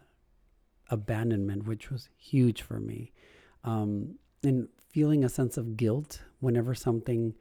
abandonment, 0.90 1.66
which 1.66 1.90
was 1.90 2.10
huge 2.16 2.62
for 2.62 2.80
me, 2.80 3.12
um, 3.64 4.16
and 4.44 4.68
feeling 4.90 5.24
a 5.24 5.30
sense 5.30 5.58
of 5.58 5.78
guilt 5.78 6.22
whenever 6.40 6.74
something 6.76 7.34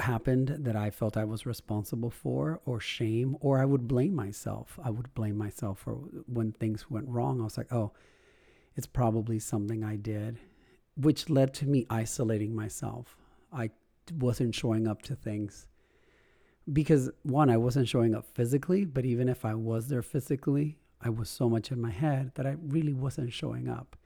happened 0.00 0.56
that 0.60 0.76
I 0.76 0.90
felt 0.90 1.16
I 1.16 1.24
was 1.24 1.46
responsible 1.46 2.10
for, 2.10 2.60
or 2.64 2.80
shame, 2.80 3.36
or 3.40 3.60
I 3.60 3.64
would 3.64 3.88
blame 3.88 4.14
myself. 4.14 4.78
I 4.82 4.90
would 4.90 5.14
blame 5.14 5.36
myself 5.36 5.80
for 5.80 5.94
when 6.26 6.52
things 6.52 6.90
went 6.90 7.08
wrong. 7.08 7.40
I 7.40 7.44
was 7.44 7.58
like, 7.58 7.72
oh, 7.72 7.92
it's 8.76 8.86
probably 8.86 9.38
something 9.38 9.84
I 9.84 9.96
did, 9.96 10.38
which 10.96 11.30
led 11.30 11.54
to 11.54 11.66
me 11.66 11.86
isolating 11.90 12.54
myself. 12.54 13.16
I 13.52 13.70
wasn't 14.12 14.54
showing 14.54 14.86
up 14.86 15.02
to 15.02 15.14
things 15.14 15.66
because 16.72 17.10
one, 17.22 17.50
I 17.50 17.56
wasn't 17.56 17.88
showing 17.88 18.14
up 18.14 18.26
physically, 18.26 18.84
but 18.84 19.04
even 19.04 19.28
if 19.28 19.44
I 19.44 19.54
was 19.54 19.88
there 19.88 20.02
physically, 20.02 20.78
I 21.00 21.10
was 21.10 21.28
so 21.28 21.48
much 21.48 21.72
in 21.72 21.80
my 21.80 21.90
head 21.90 22.32
that 22.34 22.46
I 22.46 22.56
really 22.60 22.92
wasn't 22.92 23.32
showing 23.32 23.68
up. 23.68 23.96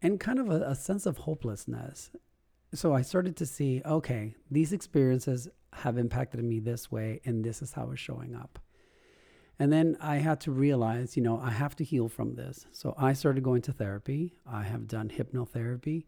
And 0.00 0.20
kind 0.20 0.38
of 0.38 0.50
a, 0.50 0.62
a 0.62 0.74
sense 0.74 1.06
of 1.06 1.18
hopelessness. 1.18 2.10
So 2.74 2.94
I 2.94 3.02
started 3.02 3.36
to 3.36 3.46
see 3.46 3.82
okay, 3.84 4.34
these 4.50 4.72
experiences 4.72 5.48
have 5.72 5.98
impacted 5.98 6.42
me 6.44 6.60
this 6.60 6.90
way, 6.90 7.20
and 7.24 7.44
this 7.44 7.62
is 7.62 7.72
how 7.72 7.90
it's 7.90 8.00
showing 8.00 8.34
up. 8.34 8.58
And 9.62 9.72
then 9.72 9.96
I 10.00 10.16
had 10.16 10.40
to 10.40 10.50
realize, 10.50 11.16
you 11.16 11.22
know, 11.22 11.38
I 11.38 11.50
have 11.50 11.76
to 11.76 11.84
heal 11.84 12.08
from 12.08 12.34
this. 12.34 12.66
So 12.72 12.96
I 12.98 13.12
started 13.12 13.44
going 13.44 13.62
to 13.62 13.72
therapy. 13.72 14.34
I 14.44 14.64
have 14.64 14.88
done 14.88 15.08
hypnotherapy. 15.08 16.06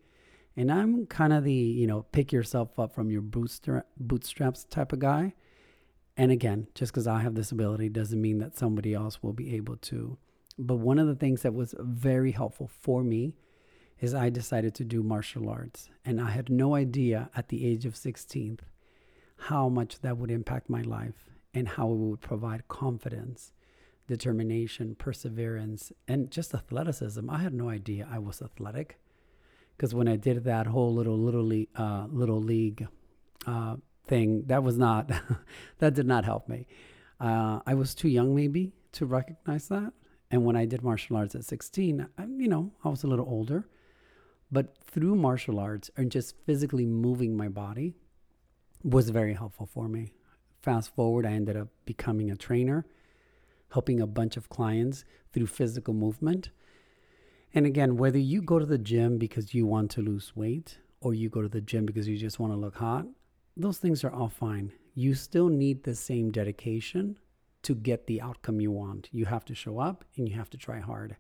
And 0.56 0.72
I'm 0.72 1.06
kind 1.06 1.32
of 1.32 1.44
the, 1.44 1.52
you 1.52 1.86
know, 1.86 2.02
pick 2.10 2.32
yourself 2.32 2.76
up 2.80 2.92
from 2.96 3.12
your 3.12 3.22
bootstra- 3.22 3.84
bootstraps 3.96 4.64
type 4.64 4.92
of 4.92 4.98
guy. 4.98 5.34
And 6.16 6.32
again, 6.32 6.66
just 6.74 6.90
because 6.90 7.06
I 7.06 7.20
have 7.20 7.36
this 7.36 7.52
ability 7.52 7.90
doesn't 7.90 8.20
mean 8.20 8.38
that 8.38 8.58
somebody 8.58 8.92
else 8.92 9.22
will 9.22 9.32
be 9.32 9.54
able 9.54 9.76
to. 9.76 10.18
But 10.58 10.78
one 10.78 10.98
of 10.98 11.06
the 11.06 11.14
things 11.14 11.42
that 11.42 11.54
was 11.54 11.76
very 11.78 12.32
helpful 12.32 12.68
for 12.80 13.04
me 13.04 13.36
is 14.00 14.16
I 14.16 14.30
decided 14.30 14.74
to 14.74 14.84
do 14.84 15.04
martial 15.04 15.48
arts. 15.48 15.90
And 16.04 16.20
I 16.20 16.30
had 16.30 16.50
no 16.50 16.74
idea 16.74 17.30
at 17.36 17.50
the 17.50 17.64
age 17.64 17.86
of 17.86 17.94
16 17.94 18.58
how 19.36 19.68
much 19.68 20.00
that 20.00 20.18
would 20.18 20.32
impact 20.32 20.68
my 20.68 20.82
life 20.82 21.30
and 21.54 21.68
how 21.68 21.90
it 21.90 21.96
would 21.96 22.20
provide 22.20 22.68
confidence, 22.68 23.52
determination, 24.06 24.94
perseverance, 24.96 25.92
and 26.08 26.30
just 26.30 26.54
athleticism. 26.54 27.28
I 27.30 27.38
had 27.38 27.54
no 27.54 27.68
idea 27.70 28.08
I 28.10 28.18
was 28.18 28.42
athletic 28.42 28.98
because 29.76 29.94
when 29.94 30.08
I 30.08 30.16
did 30.16 30.44
that 30.44 30.66
whole 30.66 30.92
little 30.92 31.18
little 31.18 31.42
league, 31.42 31.68
uh, 31.76 32.06
little 32.10 32.42
league 32.42 32.86
uh, 33.46 33.76
thing, 34.06 34.44
that 34.46 34.62
was 34.62 34.76
not 34.76 35.10
that 35.78 35.94
did 35.94 36.06
not 36.06 36.24
help 36.24 36.48
me. 36.48 36.66
Uh, 37.20 37.60
I 37.66 37.74
was 37.74 37.94
too 37.94 38.08
young 38.08 38.34
maybe 38.34 38.72
to 38.92 39.06
recognize 39.06 39.68
that. 39.68 39.92
And 40.30 40.44
when 40.44 40.56
I 40.56 40.64
did 40.64 40.82
martial 40.82 41.16
arts 41.16 41.34
at 41.34 41.44
16, 41.44 42.08
I, 42.18 42.24
you 42.24 42.48
know, 42.48 42.72
I 42.84 42.88
was 42.88 43.04
a 43.04 43.06
little 43.06 43.26
older. 43.28 43.68
But 44.50 44.76
through 44.84 45.16
martial 45.16 45.58
arts 45.58 45.90
and 45.96 46.10
just 46.10 46.34
physically 46.44 46.86
moving 46.86 47.36
my 47.36 47.48
body 47.48 47.94
was 48.82 49.10
very 49.10 49.34
helpful 49.34 49.66
for 49.66 49.88
me. 49.88 50.12
Fast 50.64 50.94
forward, 50.94 51.26
I 51.26 51.32
ended 51.32 51.58
up 51.58 51.68
becoming 51.84 52.30
a 52.30 52.36
trainer, 52.36 52.86
helping 53.72 54.00
a 54.00 54.06
bunch 54.06 54.38
of 54.38 54.48
clients 54.48 55.04
through 55.30 55.48
physical 55.48 55.92
movement. 55.92 56.48
And 57.52 57.66
again, 57.66 57.98
whether 57.98 58.16
you 58.16 58.40
go 58.40 58.58
to 58.58 58.64
the 58.64 58.78
gym 58.78 59.18
because 59.18 59.52
you 59.52 59.66
want 59.66 59.90
to 59.90 60.00
lose 60.00 60.34
weight 60.34 60.78
or 61.02 61.12
you 61.12 61.28
go 61.28 61.42
to 61.42 61.50
the 61.50 61.60
gym 61.60 61.84
because 61.84 62.08
you 62.08 62.16
just 62.16 62.38
want 62.38 62.54
to 62.54 62.56
look 62.56 62.76
hot, 62.76 63.04
those 63.58 63.76
things 63.76 64.04
are 64.04 64.10
all 64.14 64.30
fine. 64.30 64.72
You 64.94 65.14
still 65.14 65.50
need 65.50 65.84
the 65.84 65.94
same 65.94 66.30
dedication 66.30 67.18
to 67.64 67.74
get 67.74 68.06
the 68.06 68.22
outcome 68.22 68.58
you 68.58 68.72
want. 68.72 69.10
You 69.12 69.26
have 69.26 69.44
to 69.44 69.54
show 69.54 69.78
up 69.78 70.02
and 70.16 70.26
you 70.26 70.34
have 70.36 70.48
to 70.48 70.56
try 70.56 70.80
hard. 70.80 71.16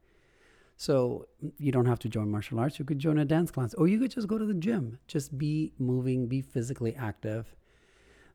So 0.78 1.26
you 1.58 1.70
don't 1.70 1.84
have 1.84 1.98
to 1.98 2.08
join 2.08 2.30
martial 2.30 2.58
arts. 2.58 2.78
You 2.78 2.86
could 2.86 2.98
join 2.98 3.18
a 3.18 3.26
dance 3.26 3.50
class 3.50 3.74
or 3.74 3.88
you 3.88 3.98
could 3.98 4.10
just 4.10 4.26
go 4.26 4.38
to 4.38 4.46
the 4.46 4.54
gym. 4.54 5.00
Just 5.06 5.36
be 5.36 5.74
moving, 5.78 6.28
be 6.28 6.40
physically 6.40 6.96
active. 6.96 7.54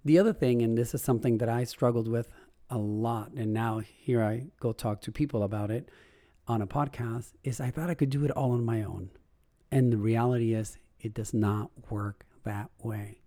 The 0.05 0.17
other 0.17 0.33
thing, 0.33 0.62
and 0.62 0.77
this 0.77 0.93
is 0.93 1.01
something 1.01 1.39
that 1.39 1.49
I 1.49 1.63
struggled 1.65 2.07
with 2.07 2.31
a 2.69 2.77
lot, 2.77 3.31
and 3.33 3.53
now 3.53 3.79
here 3.79 4.23
I 4.23 4.47
go 4.59 4.71
talk 4.71 5.01
to 5.01 5.12
people 5.12 5.43
about 5.43 5.71
it 5.71 5.89
on 6.47 6.62
a 6.62 6.67
podcast, 6.67 7.33
is 7.43 7.59
I 7.59 7.69
thought 7.69 7.89
I 7.89 7.95
could 7.95 8.09
do 8.09 8.23
it 8.23 8.31
all 8.31 8.51
on 8.51 8.63
my 8.63 8.81
own. 8.81 9.09
And 9.71 9.91
the 9.91 9.97
reality 9.97 10.53
is, 10.53 10.77
it 10.99 11.13
does 11.13 11.33
not 11.33 11.71
work 11.89 12.25
that 12.43 12.69
way. 12.81 13.21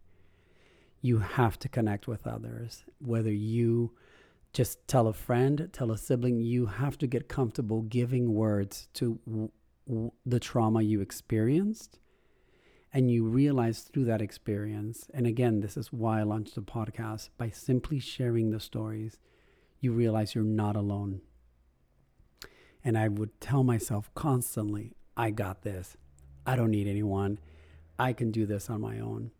You 1.00 1.18
have 1.18 1.58
to 1.61 1.68
connect 1.68 2.06
with 2.06 2.26
others, 2.26 2.85
whether 2.98 3.32
you 3.32 3.92
just 4.52 4.87
tell 4.87 5.08
a 5.08 5.12
friend, 5.12 5.68
tell 5.72 5.90
a 5.90 5.98
sibling. 5.98 6.40
You 6.40 6.66
have 6.66 6.98
to 6.98 7.06
get 7.06 7.28
comfortable 7.28 7.82
giving 7.82 8.35
words 8.35 8.88
to 8.94 9.18
w- 9.26 9.50
w- 9.87 10.12
the 10.26 10.40
trauma 10.40 10.82
you 10.82 11.00
experienced. 11.00 11.98
And 12.92 13.11
you 13.11 13.24
realize 13.24 13.81
through 13.81 14.05
that 14.05 14.20
experience, 14.20 15.09
and 15.14 15.26
again, 15.26 15.61
this 15.61 15.76
is 15.76 15.92
why 15.92 16.20
I 16.20 16.24
launched 16.24 16.55
the 16.55 16.61
podcast 16.61 17.31
by 17.38 17.48
simply 17.48 17.98
sharing 17.98 18.50
the 18.50 18.61
stories, 18.61 19.18
you 19.81 19.92
realize 19.92 20.35
you're 20.35 20.44
not 20.44 20.76
alone. 20.76 21.22
And 22.85 22.98
I 22.98 23.09
would 23.09 23.40
tell 23.40 23.64
myself 23.64 24.11
constantly, 24.14 24.94
I 25.16 25.31
got 25.31 25.62
this. 25.62 25.96
I 26.46 26.55
don't 26.57 26.70
need 26.70 26.87
anyone. 26.87 27.38
I 27.98 28.12
can 28.12 28.31
do 28.31 28.44
this 28.44 28.68
on 28.68 28.81
my 28.81 28.98
own. 28.98 29.31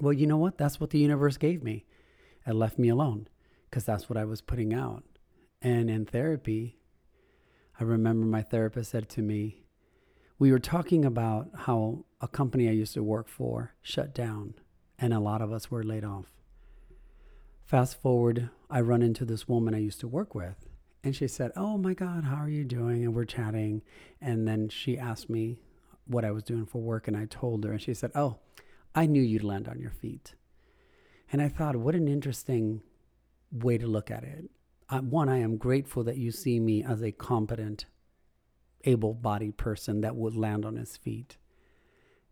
Well, 0.00 0.12
you 0.12 0.26
know 0.26 0.36
what? 0.36 0.58
That's 0.58 0.78
what 0.78 0.90
the 0.90 0.98
universe 0.98 1.36
gave 1.36 1.62
me. 1.62 1.86
It 2.46 2.54
left 2.54 2.78
me 2.78 2.88
alone 2.88 3.28
because 3.70 3.84
that's 3.84 4.08
what 4.08 4.16
I 4.16 4.24
was 4.24 4.40
putting 4.40 4.74
out. 4.74 5.04
And 5.62 5.88
in 5.88 6.04
therapy, 6.04 6.78
I 7.80 7.84
remember 7.84 8.26
my 8.26 8.42
therapist 8.42 8.90
said 8.90 9.08
to 9.10 9.22
me, 9.22 9.64
we 10.38 10.52
were 10.52 10.58
talking 10.58 11.04
about 11.04 11.48
how 11.54 12.04
a 12.20 12.28
company 12.28 12.68
I 12.68 12.72
used 12.72 12.94
to 12.94 13.02
work 13.02 13.28
for 13.28 13.74
shut 13.82 14.14
down 14.14 14.54
and 14.98 15.12
a 15.12 15.20
lot 15.20 15.42
of 15.42 15.52
us 15.52 15.70
were 15.70 15.82
laid 15.82 16.04
off. 16.04 16.26
Fast 17.64 18.00
forward, 18.00 18.50
I 18.70 18.80
run 18.80 19.02
into 19.02 19.24
this 19.24 19.48
woman 19.48 19.74
I 19.74 19.78
used 19.78 20.00
to 20.00 20.08
work 20.08 20.34
with, 20.34 20.68
and 21.04 21.14
she 21.14 21.28
said, 21.28 21.52
Oh 21.54 21.76
my 21.76 21.94
God, 21.94 22.24
how 22.24 22.36
are 22.36 22.48
you 22.48 22.64
doing? 22.64 23.04
And 23.04 23.14
we're 23.14 23.24
chatting. 23.24 23.82
And 24.20 24.48
then 24.48 24.68
she 24.68 24.98
asked 24.98 25.28
me 25.28 25.58
what 26.06 26.24
I 26.24 26.30
was 26.30 26.42
doing 26.42 26.66
for 26.66 26.80
work, 26.80 27.06
and 27.06 27.16
I 27.16 27.26
told 27.26 27.64
her, 27.64 27.72
and 27.72 27.82
she 27.82 27.94
said, 27.94 28.10
Oh, 28.14 28.38
I 28.94 29.06
knew 29.06 29.22
you'd 29.22 29.44
land 29.44 29.68
on 29.68 29.78
your 29.78 29.90
feet. 29.90 30.34
And 31.30 31.42
I 31.42 31.48
thought, 31.48 31.76
what 31.76 31.94
an 31.94 32.08
interesting 32.08 32.80
way 33.52 33.76
to 33.76 33.86
look 33.86 34.10
at 34.10 34.24
it. 34.24 34.44
One, 34.90 35.28
I 35.28 35.40
am 35.40 35.58
grateful 35.58 36.02
that 36.04 36.16
you 36.16 36.32
see 36.32 36.58
me 36.58 36.82
as 36.82 37.02
a 37.02 37.12
competent, 37.12 37.84
able 38.84 39.14
bodied 39.14 39.56
person 39.56 40.00
that 40.00 40.16
would 40.16 40.36
land 40.36 40.64
on 40.64 40.76
his 40.76 40.96
feet. 40.96 41.36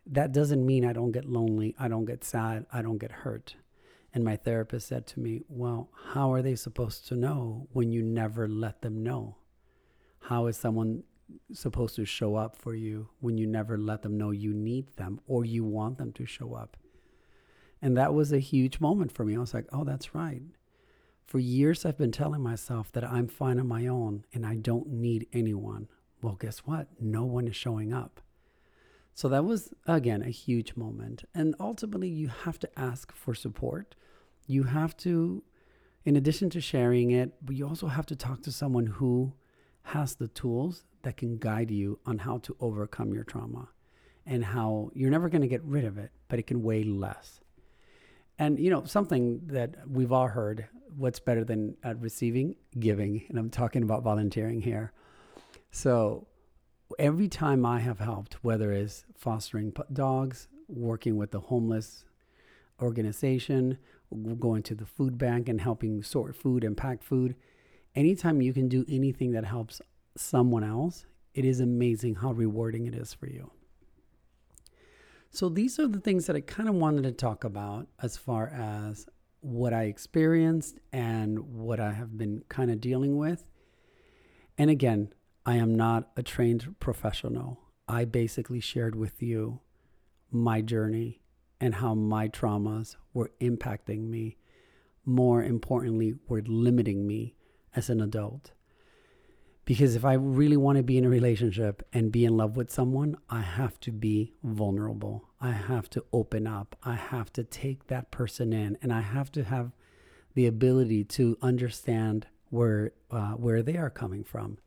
That 0.06 0.32
doesn't 0.32 0.64
mean 0.64 0.84
I 0.84 0.92
don't 0.92 1.10
get 1.10 1.24
lonely, 1.24 1.74
I 1.78 1.88
don't 1.88 2.04
get 2.04 2.24
sad, 2.24 2.66
I 2.72 2.82
don't 2.82 2.98
get 2.98 3.10
hurt. 3.10 3.56
And 4.14 4.24
my 4.24 4.36
therapist 4.36 4.88
said 4.88 5.06
to 5.08 5.20
me, 5.20 5.42
Well, 5.48 5.90
how 6.12 6.32
are 6.32 6.42
they 6.42 6.54
supposed 6.54 7.06
to 7.08 7.16
know 7.16 7.66
when 7.72 7.92
you 7.92 8.02
never 8.02 8.48
let 8.48 8.82
them 8.82 9.02
know? 9.02 9.36
How 10.20 10.46
is 10.46 10.56
someone 10.56 11.02
supposed 11.52 11.96
to 11.96 12.04
show 12.04 12.36
up 12.36 12.56
for 12.56 12.74
you 12.74 13.08
when 13.20 13.36
you 13.36 13.46
never 13.46 13.76
let 13.76 14.02
them 14.02 14.16
know 14.16 14.30
you 14.30 14.54
need 14.54 14.86
them 14.96 15.20
or 15.26 15.44
you 15.44 15.64
want 15.64 15.98
them 15.98 16.12
to 16.12 16.24
show 16.24 16.54
up? 16.54 16.76
And 17.82 17.96
that 17.96 18.14
was 18.14 18.32
a 18.32 18.38
huge 18.38 18.80
moment 18.80 19.12
for 19.12 19.24
me. 19.24 19.36
I 19.36 19.40
was 19.40 19.52
like, 19.52 19.66
Oh, 19.72 19.84
that's 19.84 20.14
right. 20.14 20.42
For 21.26 21.40
years, 21.40 21.84
I've 21.84 21.98
been 21.98 22.12
telling 22.12 22.40
myself 22.40 22.92
that 22.92 23.04
I'm 23.04 23.26
fine 23.26 23.58
on 23.58 23.66
my 23.66 23.88
own 23.88 24.24
and 24.32 24.46
I 24.46 24.54
don't 24.54 24.88
need 24.88 25.26
anyone. 25.32 25.88
Well, 26.22 26.34
guess 26.34 26.60
what? 26.60 26.88
No 27.00 27.24
one 27.24 27.46
is 27.46 27.56
showing 27.56 27.92
up. 27.92 28.20
So 29.14 29.28
that 29.28 29.44
was, 29.44 29.72
again, 29.86 30.22
a 30.22 30.30
huge 30.30 30.76
moment. 30.76 31.24
And 31.34 31.54
ultimately, 31.58 32.08
you 32.08 32.28
have 32.28 32.58
to 32.58 32.78
ask 32.78 33.12
for 33.12 33.34
support. 33.34 33.94
You 34.46 34.64
have 34.64 34.96
to, 34.98 35.42
in 36.04 36.16
addition 36.16 36.50
to 36.50 36.60
sharing 36.60 37.10
it, 37.10 37.34
but 37.42 37.56
you 37.56 37.66
also 37.66 37.86
have 37.86 38.06
to 38.06 38.16
talk 38.16 38.42
to 38.42 38.52
someone 38.52 38.86
who 38.86 39.32
has 39.84 40.16
the 40.16 40.28
tools 40.28 40.84
that 41.02 41.16
can 41.16 41.38
guide 41.38 41.70
you 41.70 41.98
on 42.04 42.18
how 42.18 42.38
to 42.38 42.56
overcome 42.60 43.14
your 43.14 43.24
trauma 43.24 43.68
and 44.26 44.44
how 44.44 44.90
you're 44.92 45.10
never 45.10 45.28
going 45.28 45.42
to 45.42 45.48
get 45.48 45.62
rid 45.62 45.84
of 45.84 45.96
it, 45.96 46.10
but 46.28 46.38
it 46.38 46.46
can 46.46 46.62
weigh 46.62 46.82
less. 46.82 47.40
And 48.38 48.58
you 48.58 48.68
know 48.68 48.84
something 48.84 49.40
that 49.46 49.88
we've 49.88 50.12
all 50.12 50.26
heard: 50.26 50.66
what's 50.96 51.20
better 51.20 51.44
than 51.44 51.76
uh, 51.84 51.94
receiving, 51.94 52.56
giving. 52.78 53.24
And 53.28 53.38
I'm 53.38 53.50
talking 53.50 53.82
about 53.82 54.02
volunteering 54.02 54.60
here. 54.60 54.92
So 55.70 56.26
every 56.98 57.28
time 57.28 57.66
I 57.66 57.80
have 57.80 57.98
helped, 57.98 58.44
whether 58.44 58.72
it's 58.72 59.04
fostering 59.16 59.72
dogs, 59.92 60.48
working 60.68 61.16
with 61.16 61.30
the 61.30 61.40
homeless 61.40 62.04
organization, 62.80 63.78
going 64.38 64.62
to 64.64 64.74
the 64.74 64.86
food 64.86 65.18
bank 65.18 65.48
and 65.48 65.60
helping 65.60 66.02
sort 66.02 66.34
food 66.34 66.64
and 66.64 66.76
pack 66.76 67.02
food, 67.02 67.36
anytime 67.94 68.40
you 68.40 68.52
can 68.52 68.68
do 68.68 68.84
anything 68.88 69.32
that 69.32 69.44
helps 69.44 69.80
someone 70.16 70.64
else, 70.64 71.06
it 71.34 71.44
is 71.44 71.60
amazing 71.60 72.16
how 72.16 72.32
rewarding 72.32 72.86
it 72.86 72.94
is 72.94 73.12
for 73.12 73.26
you. 73.26 73.50
So 75.30 75.48
these 75.48 75.78
are 75.78 75.86
the 75.86 76.00
things 76.00 76.26
that 76.26 76.36
I 76.36 76.40
kind 76.40 76.68
of 76.68 76.76
wanted 76.76 77.02
to 77.02 77.12
talk 77.12 77.44
about 77.44 77.88
as 78.00 78.16
far 78.16 78.48
as 78.48 79.06
what 79.40 79.74
I 79.74 79.84
experienced 79.84 80.78
and 80.92 81.38
what 81.38 81.78
I 81.78 81.92
have 81.92 82.16
been 82.16 82.42
kind 82.48 82.70
of 82.70 82.80
dealing 82.80 83.18
with. 83.18 83.44
And 84.56 84.70
again, 84.70 85.12
I 85.48 85.54
am 85.54 85.76
not 85.76 86.10
a 86.16 86.24
trained 86.24 86.74
professional. 86.80 87.60
I 87.86 88.04
basically 88.04 88.58
shared 88.58 88.96
with 88.96 89.22
you 89.22 89.60
my 90.28 90.60
journey 90.60 91.22
and 91.60 91.76
how 91.76 91.94
my 91.94 92.26
traumas 92.28 92.96
were 93.14 93.30
impacting 93.40 94.08
me. 94.08 94.38
More 95.04 95.44
importantly, 95.44 96.14
were 96.26 96.42
limiting 96.42 97.06
me 97.06 97.36
as 97.76 97.88
an 97.88 98.00
adult. 98.00 98.50
Because 99.64 99.94
if 99.94 100.04
I 100.04 100.14
really 100.14 100.56
want 100.56 100.78
to 100.78 100.82
be 100.82 100.98
in 100.98 101.04
a 101.04 101.08
relationship 101.08 101.86
and 101.92 102.10
be 102.10 102.24
in 102.24 102.36
love 102.36 102.56
with 102.56 102.72
someone, 102.72 103.16
I 103.30 103.42
have 103.42 103.78
to 103.80 103.92
be 103.92 104.34
vulnerable. 104.42 105.28
I 105.40 105.52
have 105.52 105.88
to 105.90 106.04
open 106.12 106.48
up. 106.48 106.74
I 106.82 106.94
have 106.94 107.32
to 107.34 107.44
take 107.44 107.86
that 107.86 108.10
person 108.10 108.52
in, 108.52 108.78
and 108.82 108.92
I 108.92 109.00
have 109.00 109.30
to 109.32 109.44
have 109.44 109.70
the 110.34 110.46
ability 110.46 111.04
to 111.04 111.38
understand 111.40 112.26
where 112.50 112.92
uh, 113.12 113.32
where 113.32 113.62
they 113.62 113.76
are 113.76 113.90
coming 113.90 114.24
from. 114.24 114.58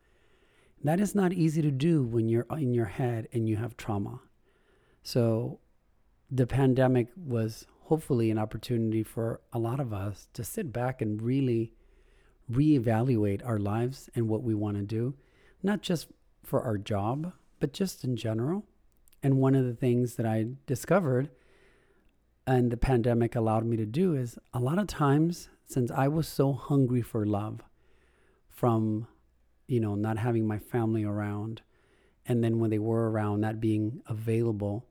That 0.84 1.00
is 1.00 1.14
not 1.14 1.34
easy 1.34 1.62
to 1.62 1.72
do 1.72 2.04
when 2.04 2.30
you're 2.30 2.46
uh, 2.50 2.56
in 2.56 2.74
your 2.74 2.86
head 2.86 3.28
and 3.34 3.50
you 3.50 3.58
have 3.58 3.76
trauma. 3.76 4.22
So, 5.04 5.60
the 6.32 6.48
pandemic 6.48 7.08
was 7.16 7.66
hopefully 7.82 8.30
an 8.30 8.38
opportunity 8.38 9.04
for 9.04 9.42
a 9.52 9.60
lot 9.60 9.80
of 9.80 9.92
us 9.92 10.28
to 10.34 10.44
sit 10.44 10.72
back 10.72 11.02
and 11.02 11.22
really 11.22 11.74
reevaluate 12.52 13.46
our 13.46 13.58
lives 13.58 14.10
and 14.16 14.30
what 14.30 14.44
we 14.44 14.54
want 14.54 14.78
to 14.78 14.84
do, 14.84 15.16
not 15.64 15.82
just 15.82 16.08
for 16.44 16.62
our 16.62 16.78
job, 16.78 17.34
but 17.60 17.74
just 17.74 18.04
in 18.04 18.16
general. 18.16 18.66
And 19.22 19.38
one 19.38 19.56
of 19.56 19.66
the 19.66 19.74
things 19.74 20.16
that 20.16 20.26
I 20.26 20.48
discovered 20.66 21.30
and 22.48 22.72
the 22.72 22.78
pandemic 22.78 23.36
allowed 23.36 23.66
me 23.66 23.76
to 23.78 23.86
do 23.86 24.16
is 24.16 24.40
a 24.54 24.60
lot 24.60 24.80
of 24.80 24.88
times, 24.88 25.50
since 25.66 25.92
I 25.92 26.08
was 26.08 26.28
so 26.28 26.54
hungry 26.54 27.02
for 27.02 27.26
love 27.26 27.62
from, 28.50 29.08
you 29.70 29.80
know, 29.80 29.96
not 29.96 30.18
having 30.18 30.48
my 30.48 30.60
family 30.60 31.04
around, 31.04 31.62
and 32.26 32.44
then 32.44 32.60
when 32.60 32.70
they 32.70 32.80
were 32.80 33.10
around, 33.10 33.42
not 33.42 33.60
being 33.60 34.02
available, 34.08 34.86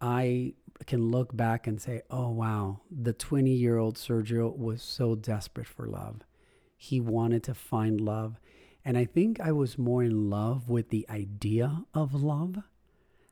I 0.00 0.54
can 0.86 1.10
look 1.10 1.36
back 1.36 1.66
and 1.66 1.80
say, 1.80 2.02
oh, 2.10 2.30
wow, 2.30 2.80
the 2.90 3.12
20 3.12 3.50
year 3.50 3.78
old 3.78 3.96
Sergio 3.96 4.56
was 4.56 4.82
so 4.82 5.14
desperate 5.14 5.68
for 5.68 5.86
love 5.86 6.22
he 6.84 7.00
wanted 7.00 7.42
to 7.42 7.54
find 7.54 8.00
love. 8.00 8.38
And 8.84 8.98
I 8.98 9.06
think 9.06 9.40
I 9.40 9.52
was 9.52 9.78
more 9.78 10.02
in 10.02 10.28
love 10.28 10.68
with 10.68 10.90
the 10.90 11.06
idea 11.08 11.84
of 11.94 12.12
love 12.14 12.58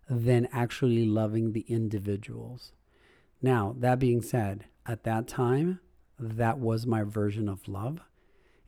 than 0.09 0.49
actually 0.53 1.05
loving 1.05 1.53
the 1.53 1.65
individuals. 1.69 2.73
Now, 3.43 3.75
that 3.79 3.99
being 3.99 4.23
said, 4.23 4.65
at 4.87 5.05
that 5.05 5.29
time, 5.29 5.81
that 6.19 6.59
was 6.59 6.87
my 6.87 7.03
version 7.03 7.49
of 7.49 7.69
love. 7.69 8.01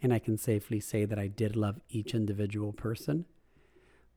And 0.05 0.13
I 0.13 0.19
can 0.19 0.37
safely 0.37 0.81
say 0.81 1.07
that 1.07 1.19
I 1.19 1.29
did 1.29 1.57
love 1.57 1.81
each 1.89 2.15
individual 2.15 2.73
person. 2.73 3.25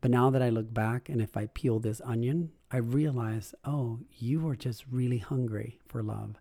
But 0.02 0.12
now 0.12 0.30
that 0.30 0.42
I 0.42 0.50
look 0.50 0.74
back 0.74 1.08
and 1.08 1.22
if 1.22 1.38
I 1.38 1.48
peel 1.48 1.80
this 1.80 2.02
onion, 2.04 2.52
I 2.70 2.78
realize, 2.78 3.56
oh, 3.64 4.02
you 4.12 4.42
were 4.42 4.58
just 4.58 4.86
really 4.92 5.20
hungry 5.20 5.80
for 5.88 6.04
love. 6.04 6.36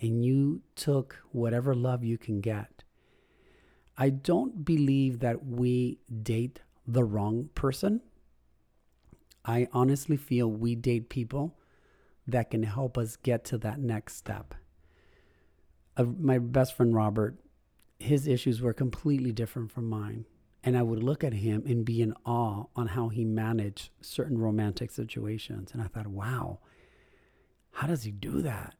And 0.00 0.22
you 0.22 0.60
took 0.76 1.16
whatever 1.32 1.74
love 1.74 2.04
you 2.04 2.18
can 2.18 2.40
get 2.40 2.84
I 4.00 4.08
don't 4.08 4.64
believe 4.64 5.18
that 5.20 5.44
we 5.44 5.98
date 6.22 6.60
the 6.86 7.04
wrong 7.04 7.50
person. 7.54 8.00
I 9.44 9.68
honestly 9.74 10.16
feel 10.16 10.50
we 10.50 10.74
date 10.74 11.10
people 11.10 11.58
that 12.26 12.50
can 12.50 12.62
help 12.62 12.96
us 12.96 13.16
get 13.16 13.44
to 13.46 13.58
that 13.58 13.78
next 13.78 14.16
step. 14.16 14.54
Uh, 15.98 16.04
my 16.04 16.38
best 16.38 16.76
friend 16.76 16.94
Robert, 16.94 17.36
his 18.00 18.26
issues 18.26 18.62
were 18.62 18.72
completely 18.72 19.30
different 19.30 19.70
from 19.70 19.88
mine. 19.88 20.24
And 20.62 20.76
I 20.76 20.82
would 20.82 21.02
look 21.02 21.22
at 21.22 21.32
him 21.32 21.62
and 21.66 21.84
be 21.84 22.02
in 22.02 22.14
awe 22.26 22.64
on 22.76 22.88
how 22.88 23.08
he 23.08 23.24
managed 23.24 23.90
certain 24.00 24.38
romantic 24.38 24.90
situations. 24.90 25.70
And 25.72 25.82
I 25.82 25.86
thought, 25.86 26.06
wow, 26.06 26.58
how 27.72 27.86
does 27.86 28.02
he 28.02 28.10
do 28.10 28.42
that? 28.42 28.74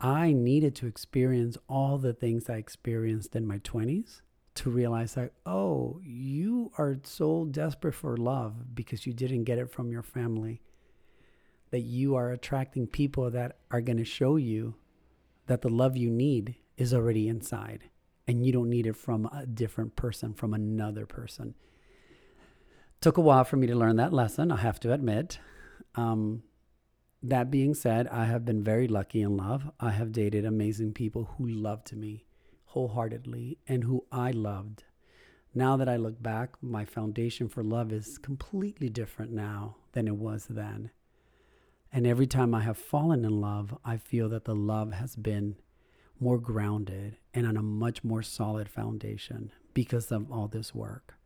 I 0.00 0.32
needed 0.32 0.74
to 0.76 0.86
experience 0.86 1.56
all 1.68 1.98
the 1.98 2.12
things 2.12 2.48
I 2.48 2.56
experienced 2.56 3.36
in 3.36 3.46
my 3.46 3.58
20s 3.58 4.22
to 4.56 4.70
realize 4.70 5.14
that, 5.14 5.32
oh, 5.46 6.00
you 6.02 6.72
are 6.76 6.98
so 7.02 7.46
desperate 7.46 7.94
for 7.94 8.16
love 8.16 8.74
because 8.74 9.06
you 9.06 9.12
didn't 9.12 9.44
get 9.44 9.58
it 9.58 9.70
from 9.70 9.92
your 9.92 10.02
family, 10.02 10.60
that 11.70 11.80
you 11.80 12.14
are 12.14 12.32
attracting 12.32 12.86
people 12.86 13.30
that 13.30 13.58
are 13.70 13.80
going 13.80 13.98
to 13.98 14.04
show 14.04 14.36
you 14.36 14.74
that 15.46 15.62
the 15.62 15.68
love 15.68 15.96
you 15.96 16.10
need 16.10 16.56
is 16.76 16.92
already 16.92 17.28
inside 17.28 17.89
and 18.30 18.46
you 18.46 18.52
don't 18.52 18.70
need 18.70 18.86
it 18.86 18.94
from 18.94 19.26
a 19.26 19.44
different 19.44 19.96
person, 19.96 20.32
from 20.34 20.54
another 20.54 21.04
person. 21.04 21.54
Took 23.00 23.16
a 23.16 23.20
while 23.20 23.42
for 23.42 23.56
me 23.56 23.66
to 23.66 23.74
learn 23.74 23.96
that 23.96 24.12
lesson, 24.12 24.52
I 24.52 24.58
have 24.58 24.78
to 24.80 24.92
admit. 24.92 25.40
Um, 25.96 26.44
that 27.24 27.50
being 27.50 27.74
said, 27.74 28.06
I 28.06 28.26
have 28.26 28.44
been 28.44 28.62
very 28.62 28.86
lucky 28.86 29.20
in 29.20 29.36
love. 29.36 29.72
I 29.80 29.90
have 29.90 30.12
dated 30.12 30.44
amazing 30.44 30.92
people 30.92 31.34
who 31.36 31.48
loved 31.48 31.92
me 31.92 32.24
wholeheartedly 32.66 33.58
and 33.66 33.82
who 33.82 34.04
I 34.12 34.30
loved. 34.30 34.84
Now 35.52 35.76
that 35.76 35.88
I 35.88 35.96
look 35.96 36.22
back, 36.22 36.50
my 36.62 36.84
foundation 36.84 37.48
for 37.48 37.64
love 37.64 37.92
is 37.92 38.16
completely 38.16 38.88
different 38.88 39.32
now 39.32 39.74
than 39.90 40.06
it 40.06 40.14
was 40.14 40.46
then. 40.48 40.92
And 41.92 42.06
every 42.06 42.28
time 42.28 42.54
I 42.54 42.60
have 42.60 42.78
fallen 42.78 43.24
in 43.24 43.40
love, 43.40 43.76
I 43.84 43.96
feel 43.96 44.28
that 44.28 44.44
the 44.44 44.54
love 44.54 44.92
has 44.92 45.16
been 45.16 45.56
more 46.20 46.38
grounded 46.38 47.16
and 47.34 47.46
on 47.46 47.56
a 47.56 47.62
much 47.62 48.04
more 48.04 48.22
solid 48.22 48.68
foundation 48.68 49.52
because 49.74 50.12
of 50.12 50.30
all 50.30 50.48
this 50.48 50.74
work. 50.74 51.16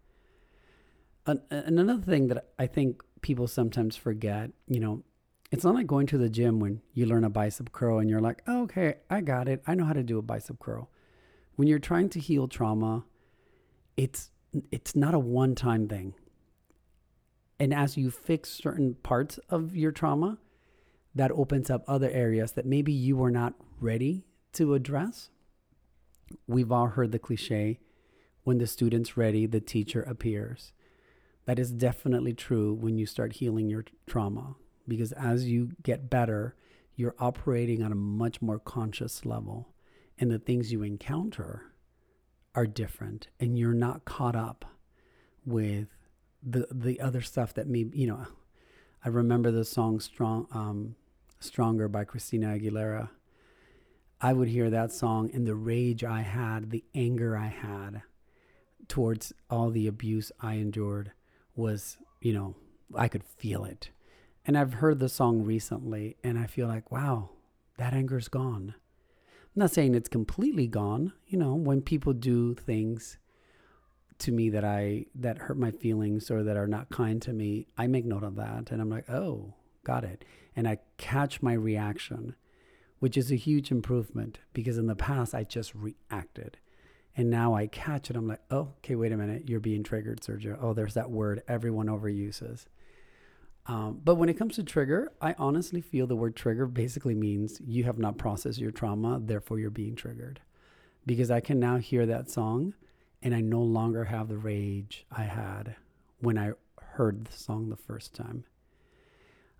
Another 1.27 1.99
thing 1.99 2.29
that 2.29 2.51
I 2.59 2.67
think 2.67 3.03
people 3.23 3.47
sometimes 3.49 3.97
forget, 3.97 4.51
you 4.67 4.79
know, 4.79 5.03
it's 5.51 5.65
not 5.65 5.75
like 5.75 5.87
going 5.87 6.07
to 6.09 6.19
the 6.19 6.29
gym 6.29 6.61
when 6.61 6.83
you 6.93 7.07
learn 7.07 7.25
a 7.25 7.31
bicep 7.31 7.73
curl 7.73 7.99
and 7.99 8.11
you're 8.11 8.21
like, 8.21 8.43
oh, 8.47 8.63
okay, 8.65 8.97
I 9.09 9.21
got 9.21 9.49
it. 9.49 9.63
I 9.67 9.75
know 9.75 9.85
how 9.85 9.93
to 9.93 10.03
do 10.03 10.19
a 10.19 10.23
bicep 10.23 10.59
curl. 10.59 10.91
When 11.57 11.69
you're 11.69 11.79
trying 11.79 12.09
to 12.11 12.21
heal 12.21 12.49
trauma, 12.49 13.05
it's 13.97 14.31
it's 14.71 14.95
not 14.95 15.15
a 15.15 15.19
one-time 15.19 15.89
thing. 15.89 16.15
And 17.59 17.73
as 17.73 17.97
you 17.97 18.11
fix 18.11 18.51
certain 18.51 18.95
parts 19.03 19.39
of 19.49 19.77
your 19.77 19.93
trauma, 19.93 20.39
that 21.15 21.31
opens 21.33 21.71
up 21.71 21.85
other 21.87 22.11
areas 22.11 22.53
that 22.53 22.67
maybe 22.67 22.93
you 22.93 23.17
were 23.17 23.31
not 23.31 23.55
ready 23.81 24.25
to 24.55 24.75
address. 24.75 25.31
We've 26.47 26.73
all 26.73 26.89
heard 26.89 27.13
the 27.13 27.19
cliche 27.19 27.81
when 28.43 28.59
the 28.59 28.67
student's 28.67 29.17
ready, 29.17 29.47
the 29.47 29.61
teacher 29.61 30.03
appears. 30.03 30.73
That 31.47 31.59
is 31.59 31.73
definitely 31.73 32.35
true 32.35 32.75
when 32.75 32.97
you 32.99 33.07
start 33.07 33.35
healing 33.35 33.69
your 33.69 33.85
trauma 34.07 34.57
because 34.87 35.13
as 35.13 35.47
you 35.49 35.73
get 35.83 36.11
better, 36.11 36.55
you're 36.95 37.15
operating 37.19 37.83
on 37.83 37.93
a 37.93 37.97
much 37.97 38.41
more 38.41 38.59
conscious 38.59 39.25
level, 39.25 39.75
and 40.19 40.31
the 40.31 40.39
things 40.39 40.73
you 40.73 40.83
encounter 40.83 41.73
are 42.55 42.67
different, 42.67 43.29
and 43.41 43.59
you're 43.59 43.73
not 43.73 44.05
caught 44.05 44.37
up 44.37 44.65
with 45.45 45.89
the 46.43 46.67
the 46.71 47.01
other 47.01 47.21
stuff 47.21 47.55
that 47.55 47.67
maybe 47.67 47.99
you 47.99 48.07
know. 48.07 48.27
I 49.05 49.09
remember 49.09 49.51
the 49.51 49.65
song 49.65 50.01
"Strong." 50.01 50.47
Um, 50.53 50.97
Stronger 51.41 51.89
by 51.89 52.05
Christina 52.05 52.57
Aguilera. 52.57 53.11
I 54.25 54.33
would 54.33 54.49
hear 54.49 54.71
that 54.71 54.91
song 54.91 55.29
and 55.35 55.47
the 55.47 55.55
rage 55.55 56.03
I 56.03 56.23
had, 56.23 56.71
the 56.71 56.83
anger 56.95 57.37
I 57.37 57.49
had 57.49 58.01
towards 58.89 59.35
all 59.51 59.69
the 59.69 59.87
abuse 59.87 60.33
I 60.41 60.55
endured 60.55 61.13
was, 61.55 61.99
you 62.23 62.33
know, 62.33 62.55
I 62.95 63.09
could 63.09 63.23
feel 63.23 63.67
it. 63.67 63.91
And 64.47 64.57
I've 64.57 64.73
heard 64.73 64.99
the 64.99 65.11
song 65.11 65.43
recently 65.43 66.17
and 66.25 66.39
I 66.39 66.47
feel 66.47 66.69
like, 66.69 66.91
wow, 66.91 67.33
that 67.77 67.93
anger's 67.93 68.29
gone. 68.29 68.73
I'm 68.75 69.57
not 69.57 69.73
saying 69.73 69.95
it's 69.95 70.09
completely 70.09 70.69
gone. 70.69 71.13
You 71.27 71.37
know, 71.37 71.55
when 71.55 71.83
people 71.83 72.15
do 72.15 72.55
things 72.55 73.19
to 74.21 74.33
me 74.33 74.49
that 74.49 74.65
I 74.65 75.05
that 75.17 75.37
hurt 75.37 75.59
my 75.59 75.71
feelings 75.71 76.31
or 76.31 76.43
that 76.45 76.57
are 76.57 76.67
not 76.67 76.89
kind 76.89 77.21
to 77.21 77.35
me, 77.35 77.67
I 77.77 77.89
make 77.89 78.07
note 78.07 78.25
of 78.25 78.37
that 78.37 78.71
and 78.71 78.81
I'm 78.81 78.89
like, 78.89 79.11
"Oh, 79.11 79.53
got 79.85 80.03
it." 80.03 80.25
and 80.57 80.69
I 80.69 80.79
catch 80.97 81.43
my 81.43 81.53
reaction, 81.53 82.37
which 83.05 83.19
is 83.19 83.31
a 83.31 83.37
huge 83.37 83.71
improvement 83.71 84.39
because 84.55 84.79
in 84.79 84.87
the 84.87 84.97
past 84.97 85.35
I 85.35 85.45
just 85.45 85.75
reacted. 85.75 86.57
And 87.15 87.29
now 87.29 87.53
I 87.53 87.67
catch 87.67 88.09
it. 88.09 88.17
I'm 88.17 88.27
like, 88.27 88.41
oh, 88.51 88.71
okay, 88.79 88.95
wait 88.95 89.13
a 89.13 89.17
minute. 89.19 89.47
You're 89.47 89.61
being 89.61 89.83
triggered, 89.83 90.23
Sergio. 90.23 90.57
Oh, 90.59 90.73
there's 90.73 90.95
that 90.95 91.11
word 91.11 91.43
everyone 91.47 91.89
overuses. 91.89 92.65
Um, 93.67 94.01
but 94.03 94.15
when 94.15 94.31
it 94.31 94.39
comes 94.39 94.55
to 94.55 94.63
trigger, 94.63 95.13
I 95.21 95.35
honestly 95.37 95.83
feel 95.83 96.07
the 96.07 96.17
word 96.17 96.35
trigger 96.35 96.65
basically 96.65 97.15
means 97.15 97.61
you 97.63 97.85
have 97.85 97.99
not 97.99 98.17
processed 98.17 98.59
your 98.59 98.71
trauma, 98.71 99.21
therefore 99.23 99.59
you're 99.59 99.69
being 99.69 99.97
triggered. 99.97 100.41
Because 101.05 101.31
I 101.31 101.41
can 101.41 101.61
now 101.61 101.77
hear 101.77 102.07
that 102.07 102.31
song 102.31 102.73
and 103.23 103.35
I 103.35 103.43
no 103.43 103.61
longer 103.61 104.05
have 104.05 104.29
the 104.29 104.39
rage 104.39 105.05
I 105.13 105.25
had 105.25 105.77
when 106.21 106.39
I 106.39 106.53
heard 106.81 107.27
the 107.27 107.37
song 107.37 107.69
the 107.69 107.77
first 107.77 108.15
time. 108.15 108.45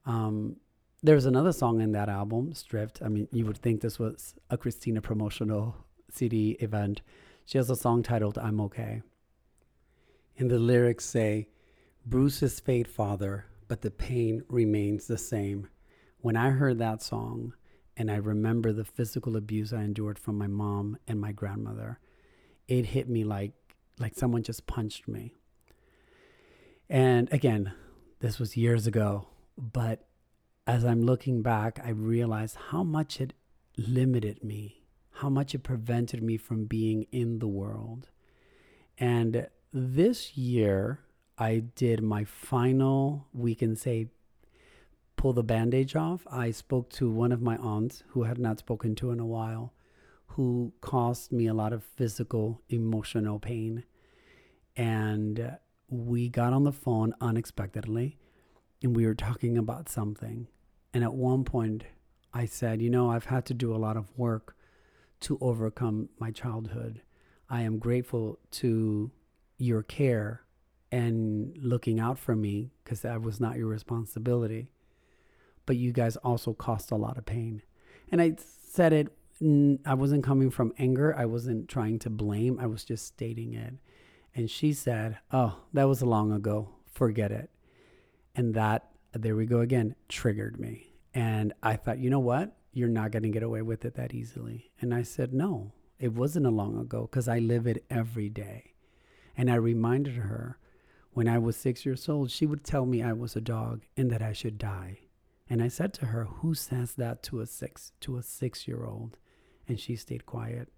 Um, 0.07 0.57
there's 1.05 1.27
another 1.27 1.53
song 1.53 1.83
in 1.83 1.93
that 1.93 2.09
album, 2.09 2.55
Stripped. 2.55 3.03
I 3.03 3.09
mean, 3.09 3.29
you 3.31 3.45
would 3.45 3.59
think 3.59 3.83
this 3.83 3.99
was 3.99 4.35
a 4.49 4.57
Christina 4.57 5.03
promotional 5.03 5.77
CD 6.11 6.53
event. 6.61 7.03
She 7.45 7.59
has 7.59 7.69
a 7.69 7.77
song 7.77 8.03
titled 8.03 8.39
I'm 8.39 8.59
Okay. 8.63 9.03
And 10.39 10.51
the 10.51 10.59
lyrics 10.59 11.05
say, 11.05 11.49
Bruce 12.07 12.41
Bruce's 12.41 12.59
fate, 12.59 12.89
father, 12.89 13.45
but 13.69 13.83
the 13.83 13.91
pain 13.91 14.45
remains 14.49 15.07
the 15.07 15.19
same. 15.19 15.69
When 16.23 16.37
I 16.37 16.51
heard 16.51 16.79
that 16.79 17.03
song, 17.03 17.53
and 17.99 18.11
I 18.11 18.17
remember 18.17 18.73
the 18.73 18.85
physical 18.85 19.37
abuse 19.37 19.75
I 19.75 19.83
endured 19.83 20.19
from 20.19 20.39
my 20.39 20.47
mom 20.47 20.97
and 21.07 21.21
my 21.21 21.33
grandmother, 21.33 21.99
it 22.67 22.87
hit 22.87 23.11
me 23.11 23.25
like 23.25 23.53
like 23.99 24.15
someone 24.15 24.43
just 24.43 24.67
punched 24.67 25.07
me. 25.07 25.35
And 26.89 27.31
again, 27.31 27.75
this 28.21 28.39
was 28.39 28.57
years 28.57 28.87
ago, 28.87 29.29
but 29.57 30.09
as 30.67 30.85
I'm 30.85 31.03
looking 31.03 31.43
back, 31.43 31.81
I 31.85 31.91
realize 31.91 32.57
how 32.71 32.83
much 32.83 33.21
it 33.21 33.35
limited 33.77 34.43
me, 34.43 34.85
how 35.13 35.29
much 35.29 35.55
it 35.55 35.63
prevented 35.63 36.23
me 36.23 36.37
from 36.37 36.65
being 36.65 37.07
in 37.13 37.39
the 37.39 37.49
world. 37.49 38.09
And 38.99 39.49
this 39.73 40.37
year, 40.37 41.01
I 41.37 41.59
did 41.75 42.03
my 42.03 42.25
final, 42.25 43.27
we 43.33 43.55
can 43.55 43.77
say, 43.77 44.09
pull 45.17 45.33
the 45.33 45.43
bandage 45.43 45.97
off. 45.97 46.27
I 46.31 46.51
spoke 46.51 46.91
to 46.91 47.11
one 47.11 47.33
of 47.33 47.43
my 47.43 47.57
aunts 47.57 48.05
who 48.09 48.23
had 48.23 48.39
not 48.39 48.59
spoken 48.59 48.95
to 48.97 49.11
in 49.11 49.21
a 49.21 49.27
while, 49.27 49.75
who 50.29 50.73
caused 50.81 51.33
me 51.33 51.47
a 51.47 51.55
lot 51.55 51.73
of 51.73 51.83
physical, 51.83 52.63
emotional 52.69 53.39
pain. 53.39 53.85
And 54.77 55.57
we 55.89 56.29
got 56.29 56.53
on 56.53 56.65
the 56.65 56.73
phone 56.73 57.15
unexpectedly 57.21 58.19
and 58.83 58.95
we 58.95 59.07
were 59.07 59.15
talking 59.15 59.57
about 59.57 59.89
something. 59.89 60.47
And 60.95 61.03
at 61.03 61.13
one 61.13 61.45
point, 61.45 61.85
I 62.33 62.47
said, 62.47 62.81
You 62.81 62.89
know, 62.89 63.11
I've 63.11 63.27
had 63.27 63.45
to 63.47 63.55
do 63.55 63.75
a 63.75 63.77
lot 63.77 63.97
of 63.97 64.17
work 64.17 64.57
to 65.21 65.37
overcome 65.41 66.09
my 66.19 66.31
childhood. 66.31 67.03
I 67.51 67.63
am 67.63 67.79
grateful 67.79 68.39
to 68.53 69.11
your 69.59 69.83
care 69.83 70.43
and 70.91 71.57
looking 71.59 71.99
out 71.99 72.19
for 72.19 72.37
me 72.37 72.71
because 72.83 73.01
that 73.01 73.21
was 73.21 73.41
not 73.41 73.57
your 73.57 73.67
responsibility. 73.67 74.69
But 75.67 75.77
you 75.77 75.93
guys 75.93 76.17
also 76.17 76.53
caused 76.53 76.93
a 76.93 76.97
lot 76.97 77.19
of 77.19 77.27
pain. 77.27 77.63
And 78.11 78.23
I 78.23 78.37
said 78.39 78.93
it, 78.93 79.09
I 79.85 79.95
wasn't 79.95 80.23
coming 80.23 80.51
from 80.51 80.73
anger. 80.79 81.15
I 81.17 81.25
wasn't 81.25 81.69
trying 81.69 81.99
to 82.01 82.11
blame. 82.11 82.61
I 82.61 82.67
was 82.67 82.85
just 82.85 83.07
stating 83.07 83.55
it. 83.55 83.75
And 84.35 84.49
she 84.49 84.73
said, 84.73 85.19
Oh, 85.33 85.59
that 85.73 85.85
was 85.85 86.03
long 86.03 86.31
ago. 86.31 86.69
Forget 86.93 87.33
it. 87.33 87.51
And 88.37 88.55
that 88.55 88.94
there 89.15 89.37
we 89.37 89.47
go 89.47 89.61
again, 89.61 89.95
triggered 90.09 90.59
me. 90.59 90.95
And 91.15 91.53
I 91.63 91.77
thought, 91.77 91.99
you 91.99 92.11
know 92.11 92.21
what? 92.21 92.57
You're 92.73 92.89
not 92.89 93.13
going 93.13 93.23
to 93.23 93.29
get 93.29 93.43
away 93.43 93.63
with 93.63 93.85
it 93.85 93.95
that 93.95 94.15
easily. 94.15 94.73
And 94.81 94.93
I 94.93 95.03
said, 95.03 95.33
no, 95.33 95.73
it 95.99 96.13
wasn't 96.13 96.47
a 96.47 96.51
long 96.51 96.77
ago 96.77 97.03
because 97.03 97.29
I 97.29 97.39
live 97.39 97.67
it 97.67 97.85
every 97.89 98.29
day. 98.29 98.75
And 99.37 99.51
I 99.51 99.55
reminded 99.55 100.17
her 100.17 100.59
when 101.13 101.29
I 101.29 101.39
was 101.39 101.57
six 101.57 101.87
years 101.87 102.09
old, 102.09 102.31
she 102.31 102.45
would 102.45 102.65
tell 102.65 102.87
me 102.87 103.03
I 103.03 103.13
was 103.13 103.37
a 103.37 103.41
dog 103.41 103.83
and 103.97 104.11
that 104.11 104.23
I 104.23 104.33
should 104.33 104.59
die. 104.59 104.99
And 105.49 105.63
I 105.63 105.69
said 105.69 105.95
to 105.95 106.07
her, 106.07 106.25
Who 106.25 106.55
says 106.55 106.95
that 106.95 107.23
to 107.25 107.41
a 107.41 107.47
six 107.47 107.93
to 108.01 108.17
a 108.17 108.23
six 108.23 108.67
year 108.67 108.85
old? 108.85 109.17
And 109.69 109.79
she 109.79 109.95
stayed 109.95 110.27
quiet. 110.27 110.71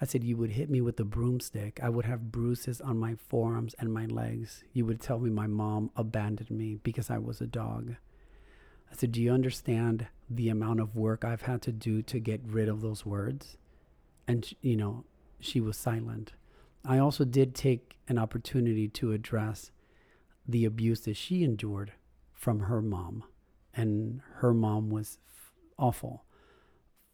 I 0.00 0.04
said, 0.04 0.22
You 0.22 0.36
would 0.36 0.50
hit 0.50 0.70
me 0.70 0.80
with 0.80 1.00
a 1.00 1.04
broomstick. 1.04 1.80
I 1.82 1.88
would 1.88 2.04
have 2.04 2.30
bruises 2.30 2.80
on 2.80 2.98
my 2.98 3.14
forearms 3.14 3.74
and 3.78 3.92
my 3.92 4.06
legs. 4.06 4.62
You 4.72 4.86
would 4.86 5.00
tell 5.00 5.18
me 5.18 5.30
my 5.30 5.46
mom 5.46 5.90
abandoned 5.96 6.50
me 6.50 6.76
because 6.82 7.10
I 7.10 7.18
was 7.18 7.40
a 7.40 7.46
dog. 7.46 7.96
I 8.90 8.94
said, 8.94 9.12
Do 9.12 9.20
you 9.20 9.32
understand 9.32 10.06
the 10.30 10.48
amount 10.48 10.80
of 10.80 10.94
work 10.94 11.24
I've 11.24 11.42
had 11.42 11.62
to 11.62 11.72
do 11.72 12.02
to 12.02 12.20
get 12.20 12.40
rid 12.44 12.68
of 12.68 12.80
those 12.80 13.04
words? 13.04 13.56
And, 14.26 14.48
you 14.60 14.76
know, 14.76 15.04
she 15.40 15.60
was 15.60 15.76
silent. 15.76 16.32
I 16.84 16.98
also 16.98 17.24
did 17.24 17.54
take 17.54 17.98
an 18.08 18.18
opportunity 18.18 18.88
to 18.88 19.12
address 19.12 19.70
the 20.46 20.64
abuse 20.64 21.00
that 21.02 21.16
she 21.16 21.42
endured 21.42 21.92
from 22.34 22.60
her 22.60 22.80
mom. 22.80 23.24
And 23.74 24.20
her 24.36 24.54
mom 24.54 24.90
was 24.90 25.18
f- 25.28 25.52
awful 25.76 26.24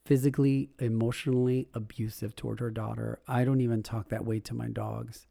physically, 0.04 0.70
emotionally 0.78 1.68
abusive 1.74 2.36
toward 2.36 2.60
her 2.60 2.70
daughter. 2.70 3.20
I 3.26 3.44
don't 3.44 3.60
even 3.60 3.82
talk 3.82 4.08
that 4.08 4.24
way 4.24 4.38
to 4.40 4.54
my 4.54 4.68
dogs. 4.68 5.26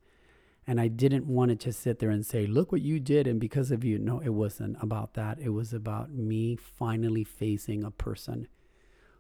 And 0.66 0.80
I 0.80 0.88
didn't 0.88 1.28
want 1.28 1.52
it 1.52 1.60
to 1.62 1.66
just 1.70 1.82
sit 1.82 2.00
there 2.00 2.10
and 2.10 2.26
say, 2.26 2.46
look 2.48 2.72
what 2.72 2.82
you 2.82 3.00
did. 3.00 3.28
And 3.28 3.40
because 3.40 3.70
of 3.70 3.84
you, 3.84 4.00
no, 4.00 4.20
it 4.20 4.30
wasn't 4.30 4.78
about 4.82 5.14
that. 5.16 5.40
It 5.40 5.50
was 5.50 5.74
about 5.74 6.12
me 6.12 6.56
finally 6.56 7.24
facing 7.24 7.84
a 7.84 7.92
person 7.92 8.48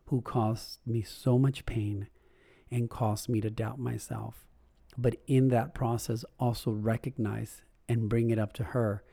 who 0.05 0.21
caused 0.21 0.79
me 0.85 1.01
so 1.01 1.37
much 1.37 1.65
pain 1.65 2.07
and 2.71 2.89
caused 2.89 3.29
me 3.29 3.41
to 3.41 3.49
doubt 3.49 3.77
myself. 3.77 4.47
But 4.97 5.17
in 5.27 5.49
that 5.49 5.73
process, 5.73 6.23
also 6.39 6.71
recognize 6.71 7.61
and 7.89 8.09
bring 8.09 8.29
it 8.29 8.39
up 8.39 8.53
to 8.53 8.63
her. 8.63 9.03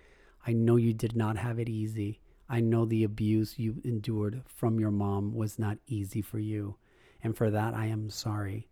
I 0.46 0.52
know 0.52 0.76
you 0.76 0.94
did 0.94 1.16
not 1.16 1.36
have 1.36 1.58
it 1.58 1.68
easy. 1.68 2.20
I 2.52 2.58
know 2.58 2.84
the 2.84 3.04
abuse 3.04 3.60
you 3.60 3.80
endured 3.84 4.42
from 4.44 4.80
your 4.80 4.90
mom 4.90 5.34
was 5.34 5.56
not 5.56 5.78
easy 5.86 6.20
for 6.20 6.40
you. 6.40 6.74
And 7.22 7.36
for 7.36 7.48
that, 7.48 7.74
I 7.74 7.86
am 7.86 8.10
sorry. 8.10 8.66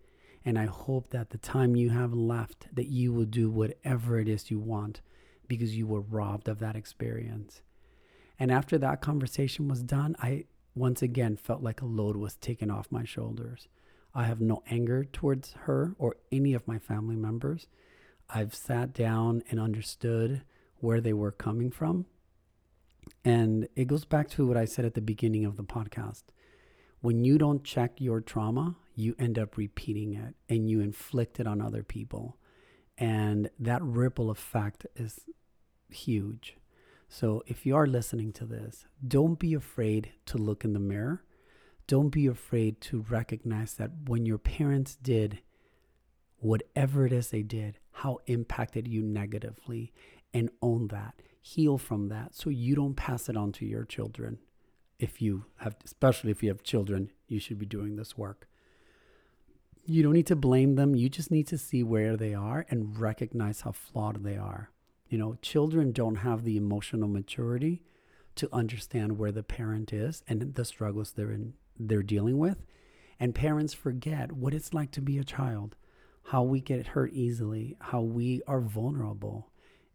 And 0.44 0.58
I 0.58 0.66
hope 0.66 1.10
that 1.10 1.30
the 1.30 1.38
time 1.38 1.76
you 1.76 1.90
have 1.90 2.12
left, 2.12 2.66
that 2.74 2.88
you 2.88 3.12
will 3.12 3.24
do 3.24 3.48
whatever 3.48 4.18
it 4.18 4.28
is 4.28 4.50
you 4.50 4.58
want 4.58 5.00
because 5.46 5.76
you 5.76 5.86
were 5.86 6.00
robbed 6.00 6.48
of 6.48 6.58
that 6.58 6.74
experience. 6.74 7.62
And 8.36 8.50
after 8.50 8.78
that 8.78 9.00
conversation 9.00 9.68
was 9.68 9.84
done, 9.84 10.16
I 10.20 10.46
once 10.74 11.00
again 11.00 11.36
felt 11.36 11.62
like 11.62 11.80
a 11.80 11.86
load 11.86 12.16
was 12.16 12.34
taken 12.34 12.72
off 12.72 12.90
my 12.90 13.04
shoulders. 13.04 13.68
I 14.12 14.24
have 14.24 14.40
no 14.40 14.64
anger 14.68 15.04
towards 15.04 15.52
her 15.52 15.94
or 15.98 16.16
any 16.32 16.52
of 16.52 16.66
my 16.66 16.80
family 16.80 17.16
members. 17.16 17.68
I've 18.28 18.56
sat 18.56 18.92
down 18.92 19.44
and 19.50 19.60
understood 19.60 20.42
where 20.80 21.00
they 21.00 21.12
were 21.12 21.30
coming 21.30 21.70
from. 21.70 22.06
And 23.24 23.68
it 23.76 23.86
goes 23.86 24.04
back 24.04 24.28
to 24.30 24.46
what 24.46 24.56
I 24.56 24.64
said 24.64 24.84
at 24.84 24.94
the 24.94 25.00
beginning 25.00 25.44
of 25.44 25.56
the 25.56 25.64
podcast. 25.64 26.24
When 27.00 27.24
you 27.24 27.38
don't 27.38 27.64
check 27.64 28.00
your 28.00 28.20
trauma, 28.20 28.76
you 28.94 29.14
end 29.18 29.38
up 29.38 29.56
repeating 29.56 30.14
it 30.14 30.34
and 30.48 30.68
you 30.68 30.80
inflict 30.80 31.38
it 31.38 31.46
on 31.46 31.60
other 31.60 31.82
people. 31.82 32.36
And 32.96 33.50
that 33.60 33.82
ripple 33.82 34.30
effect 34.30 34.86
is 34.96 35.20
huge. 35.90 36.56
So 37.08 37.42
if 37.46 37.64
you 37.64 37.76
are 37.76 37.86
listening 37.86 38.32
to 38.34 38.44
this, 38.44 38.84
don't 39.06 39.38
be 39.38 39.54
afraid 39.54 40.10
to 40.26 40.38
look 40.38 40.64
in 40.64 40.72
the 40.72 40.80
mirror. 40.80 41.24
Don't 41.86 42.10
be 42.10 42.26
afraid 42.26 42.80
to 42.82 43.06
recognize 43.08 43.74
that 43.74 43.90
when 44.06 44.26
your 44.26 44.38
parents 44.38 44.96
did 44.96 45.40
whatever 46.40 47.06
it 47.06 47.12
is 47.12 47.30
they 47.30 47.42
did, 47.42 47.78
how 47.92 48.18
impacted 48.26 48.86
you 48.86 49.02
negatively, 49.02 49.92
and 50.34 50.50
own 50.62 50.88
that. 50.88 51.14
Heal 51.54 51.78
from 51.78 52.08
that 52.08 52.34
so 52.34 52.50
you 52.50 52.74
don't 52.74 52.94
pass 52.94 53.30
it 53.30 53.36
on 53.36 53.52
to 53.52 53.64
your 53.64 53.86
children. 53.86 54.36
If 54.98 55.22
you 55.22 55.46
have, 55.60 55.76
especially 55.82 56.30
if 56.30 56.42
you 56.42 56.50
have 56.50 56.62
children, 56.62 57.10
you 57.26 57.40
should 57.40 57.58
be 57.58 57.64
doing 57.64 57.96
this 57.96 58.18
work. 58.18 58.46
You 59.86 60.02
don't 60.02 60.12
need 60.12 60.26
to 60.26 60.36
blame 60.36 60.74
them. 60.74 60.94
You 60.94 61.08
just 61.08 61.30
need 61.30 61.46
to 61.46 61.56
see 61.56 61.82
where 61.82 62.18
they 62.18 62.34
are 62.34 62.66
and 62.68 63.00
recognize 63.00 63.62
how 63.62 63.72
flawed 63.72 64.24
they 64.24 64.36
are. 64.36 64.72
You 65.08 65.16
know, 65.16 65.38
children 65.40 65.90
don't 65.90 66.16
have 66.16 66.44
the 66.44 66.58
emotional 66.58 67.08
maturity 67.08 67.80
to 68.34 68.50
understand 68.52 69.16
where 69.16 69.32
the 69.32 69.42
parent 69.42 69.90
is 69.90 70.22
and 70.28 70.54
the 70.54 70.66
struggles 70.66 71.12
they're 71.12 71.32
in 71.32 71.54
they're 71.80 72.02
dealing 72.02 72.36
with. 72.36 72.62
And 73.18 73.34
parents 73.34 73.72
forget 73.72 74.32
what 74.32 74.52
it's 74.52 74.74
like 74.74 74.90
to 74.90 75.00
be 75.00 75.16
a 75.16 75.24
child, 75.24 75.76
how 76.24 76.42
we 76.42 76.60
get 76.60 76.88
hurt 76.88 77.14
easily, 77.14 77.78
how 77.80 78.02
we 78.02 78.42
are 78.46 78.60
vulnerable. 78.60 79.47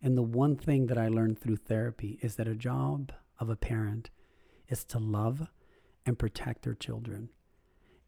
And 0.03 0.17
the 0.17 0.21
one 0.21 0.57
thing 0.57 0.87
that 0.87 0.97
I 0.97 1.07
learned 1.07 1.39
through 1.39 1.55
therapy 1.55 2.19
is 2.21 2.35
that 2.35 2.47
a 2.47 2.55
job 2.55 3.13
of 3.39 3.49
a 3.49 3.55
parent 3.55 4.09
is 4.67 4.83
to 4.85 4.99
love 4.99 5.47
and 6.05 6.19
protect 6.19 6.63
their 6.63 6.73
children. 6.73 7.29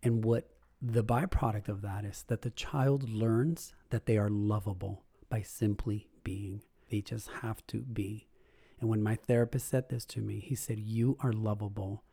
And 0.03 0.25
what 0.25 0.49
the 0.81 1.05
byproduct 1.05 1.69
of 1.69 1.81
that 1.83 2.03
is 2.03 2.25
that 2.27 2.41
the 2.41 2.49
child 2.49 3.09
learns 3.09 3.73
that 3.91 4.07
they 4.07 4.17
are 4.17 4.29
lovable 4.29 5.05
by 5.29 5.41
simply 5.41 6.09
being. 6.23 6.63
They 6.91 6.99
just 6.99 7.29
have 7.41 7.65
to 7.67 7.79
be. 7.81 8.27
And 8.81 8.89
when 8.89 9.01
my 9.01 9.15
therapist 9.15 9.69
said 9.69 9.87
this 9.87 10.05
to 10.07 10.21
me, 10.21 10.41
he 10.41 10.53
said, 10.53 10.79
You 10.79 11.17
are 11.21 11.31
lovable. 11.31 12.03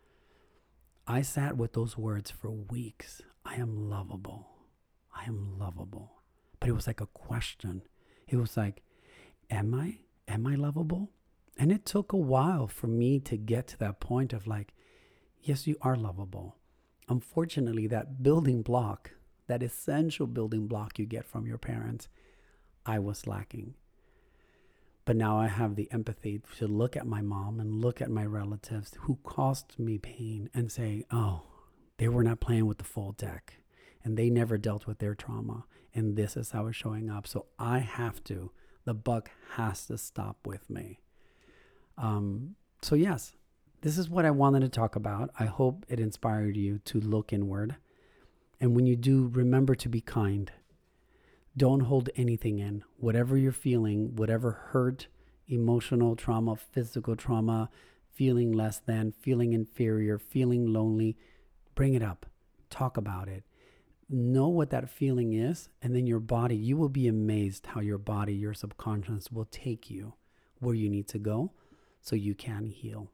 I 1.08 1.22
sat 1.22 1.56
with 1.56 1.72
those 1.72 1.98
words 1.98 2.30
for 2.30 2.52
weeks. 2.52 3.20
I 3.44 3.56
am 3.56 3.90
lovable. 3.90 4.46
I 5.14 5.24
am 5.24 5.58
lovable. 5.58 6.22
But 6.60 6.68
it 6.68 6.72
was 6.72 6.86
like 6.86 7.00
a 7.00 7.06
question. 7.06 7.82
It 8.28 8.36
was 8.36 8.56
like, 8.56 8.84
Am 9.52 9.74
I? 9.74 9.98
Am 10.26 10.46
I 10.46 10.54
lovable? 10.54 11.10
And 11.58 11.70
it 11.70 11.84
took 11.84 12.12
a 12.12 12.16
while 12.16 12.66
for 12.66 12.86
me 12.86 13.20
to 13.20 13.36
get 13.36 13.68
to 13.68 13.78
that 13.78 14.00
point 14.00 14.32
of 14.32 14.46
like, 14.46 14.72
Yes, 15.42 15.66
you 15.66 15.76
are 15.82 15.96
lovable. 15.96 16.56
Unfortunately, 17.08 17.86
that 17.88 18.22
building 18.22 18.62
block, 18.62 19.10
that 19.48 19.62
essential 19.62 20.26
building 20.26 20.66
block 20.68 20.98
you 20.98 21.04
get 21.04 21.26
from 21.26 21.46
your 21.46 21.58
parents, 21.58 22.08
I 22.86 22.98
was 23.00 23.26
lacking. 23.26 23.74
But 25.04 25.16
now 25.16 25.36
I 25.38 25.48
have 25.48 25.74
the 25.74 25.90
empathy 25.90 26.40
to 26.58 26.68
look 26.68 26.96
at 26.96 27.06
my 27.06 27.20
mom 27.20 27.58
and 27.58 27.82
look 27.82 28.00
at 28.00 28.10
my 28.10 28.24
relatives 28.24 28.92
who 29.00 29.18
caused 29.24 29.78
me 29.78 29.98
pain 29.98 30.48
and 30.54 30.70
say, 30.70 31.04
oh, 31.10 31.42
they 31.98 32.08
were 32.08 32.22
not 32.22 32.40
playing 32.40 32.66
with 32.66 32.78
the 32.78 32.84
full 32.84 33.12
deck 33.12 33.58
and 34.04 34.16
they 34.16 34.30
never 34.30 34.56
dealt 34.56 34.86
with 34.86 35.00
their 35.00 35.16
trauma. 35.16 35.64
And 35.94 36.16
this 36.16 36.36
is 36.36 36.52
how 36.52 36.68
it's 36.68 36.76
showing 36.76 37.10
up. 37.10 37.26
So 37.26 37.46
I 37.58 37.80
have 37.80 38.22
to, 38.24 38.52
the 38.84 38.94
buck 38.94 39.30
has 39.52 39.86
to 39.86 39.98
stop 39.98 40.46
with 40.46 40.68
me. 40.68 41.00
Um, 41.98 42.56
so, 42.82 42.94
yes, 42.94 43.36
this 43.82 43.98
is 43.98 44.08
what 44.08 44.24
I 44.24 44.30
wanted 44.30 44.60
to 44.60 44.68
talk 44.68 44.96
about. 44.96 45.30
I 45.38 45.44
hope 45.46 45.86
it 45.88 46.00
inspired 46.00 46.56
you 46.56 46.78
to 46.86 47.00
look 47.00 47.32
inward. 47.32 47.76
And 48.60 48.74
when 48.74 48.86
you 48.86 48.96
do, 48.96 49.30
remember 49.32 49.74
to 49.74 49.88
be 49.88 50.00
kind 50.00 50.50
don't 51.56 51.80
hold 51.80 52.08
anything 52.16 52.58
in. 52.58 52.82
Whatever 52.96 53.36
you're 53.36 53.52
feeling, 53.52 54.16
whatever 54.16 54.52
hurt, 54.70 55.08
emotional 55.48 56.16
trauma, 56.16 56.56
physical 56.56 57.14
trauma, 57.14 57.68
feeling 58.14 58.52
less 58.52 58.78
than, 58.78 59.12
feeling 59.12 59.52
inferior, 59.52 60.18
feeling 60.18 60.72
lonely, 60.72 61.16
bring 61.74 61.94
it 61.94 62.02
up. 62.02 62.26
Talk 62.70 62.96
about 62.96 63.28
it. 63.28 63.44
Know 64.14 64.48
what 64.48 64.68
that 64.70 64.90
feeling 64.90 65.32
is, 65.32 65.70
and 65.80 65.96
then 65.96 66.06
your 66.06 66.20
body, 66.20 66.54
you 66.54 66.76
will 66.76 66.90
be 66.90 67.08
amazed 67.08 67.64
how 67.64 67.80
your 67.80 67.96
body, 67.96 68.34
your 68.34 68.52
subconscious 68.52 69.32
will 69.32 69.46
take 69.46 69.90
you 69.90 70.12
where 70.60 70.74
you 70.74 70.90
need 70.90 71.08
to 71.08 71.18
go 71.18 71.52
so 72.02 72.14
you 72.14 72.34
can 72.34 72.66
heal. 72.66 73.10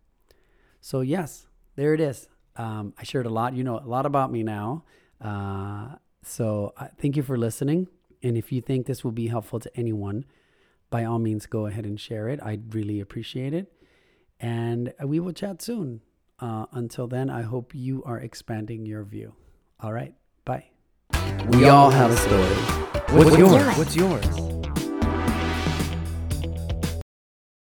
So, 0.80 1.00
yes, 1.00 1.46
there 1.76 1.94
it 1.94 2.00
is. 2.00 2.28
Um, 2.56 2.94
I 2.98 3.04
shared 3.04 3.26
a 3.26 3.30
lot. 3.30 3.54
You 3.54 3.62
know 3.62 3.78
a 3.78 3.86
lot 3.86 4.06
about 4.06 4.32
me 4.32 4.42
now. 4.42 4.84
Uh, 5.20 5.96
so, 6.24 6.74
uh, 6.76 6.88
thank 7.00 7.16
you 7.16 7.22
for 7.22 7.38
listening. 7.38 7.86
And 8.22 8.36
if 8.36 8.50
you 8.50 8.60
think 8.60 8.86
this 8.86 9.04
will 9.04 9.12
be 9.12 9.28
helpful 9.28 9.60
to 9.60 9.70
anyone, 9.76 10.24
by 10.90 11.04
all 11.04 11.20
means, 11.20 11.46
go 11.46 11.66
ahead 11.66 11.86
and 11.86 12.00
share 12.00 12.28
it. 12.28 12.40
I'd 12.42 12.74
really 12.74 12.98
appreciate 12.98 13.54
it. 13.54 13.72
And 14.40 14.92
we 15.04 15.20
will 15.20 15.32
chat 15.32 15.62
soon. 15.62 16.00
Uh, 16.40 16.66
until 16.72 17.06
then, 17.06 17.30
I 17.30 17.42
hope 17.42 17.72
you 17.74 18.02
are 18.04 18.18
expanding 18.18 18.86
your 18.86 19.04
view. 19.04 19.34
All 19.80 19.92
right. 19.92 20.14
Bye. 20.44 20.70
We 21.48 21.68
all 21.68 21.90
have 21.90 22.10
a 22.10 22.16
story. 22.16 22.54
What's 23.16 23.38
yours? 23.38 23.78
What's 23.78 23.96
yours? 23.96 24.57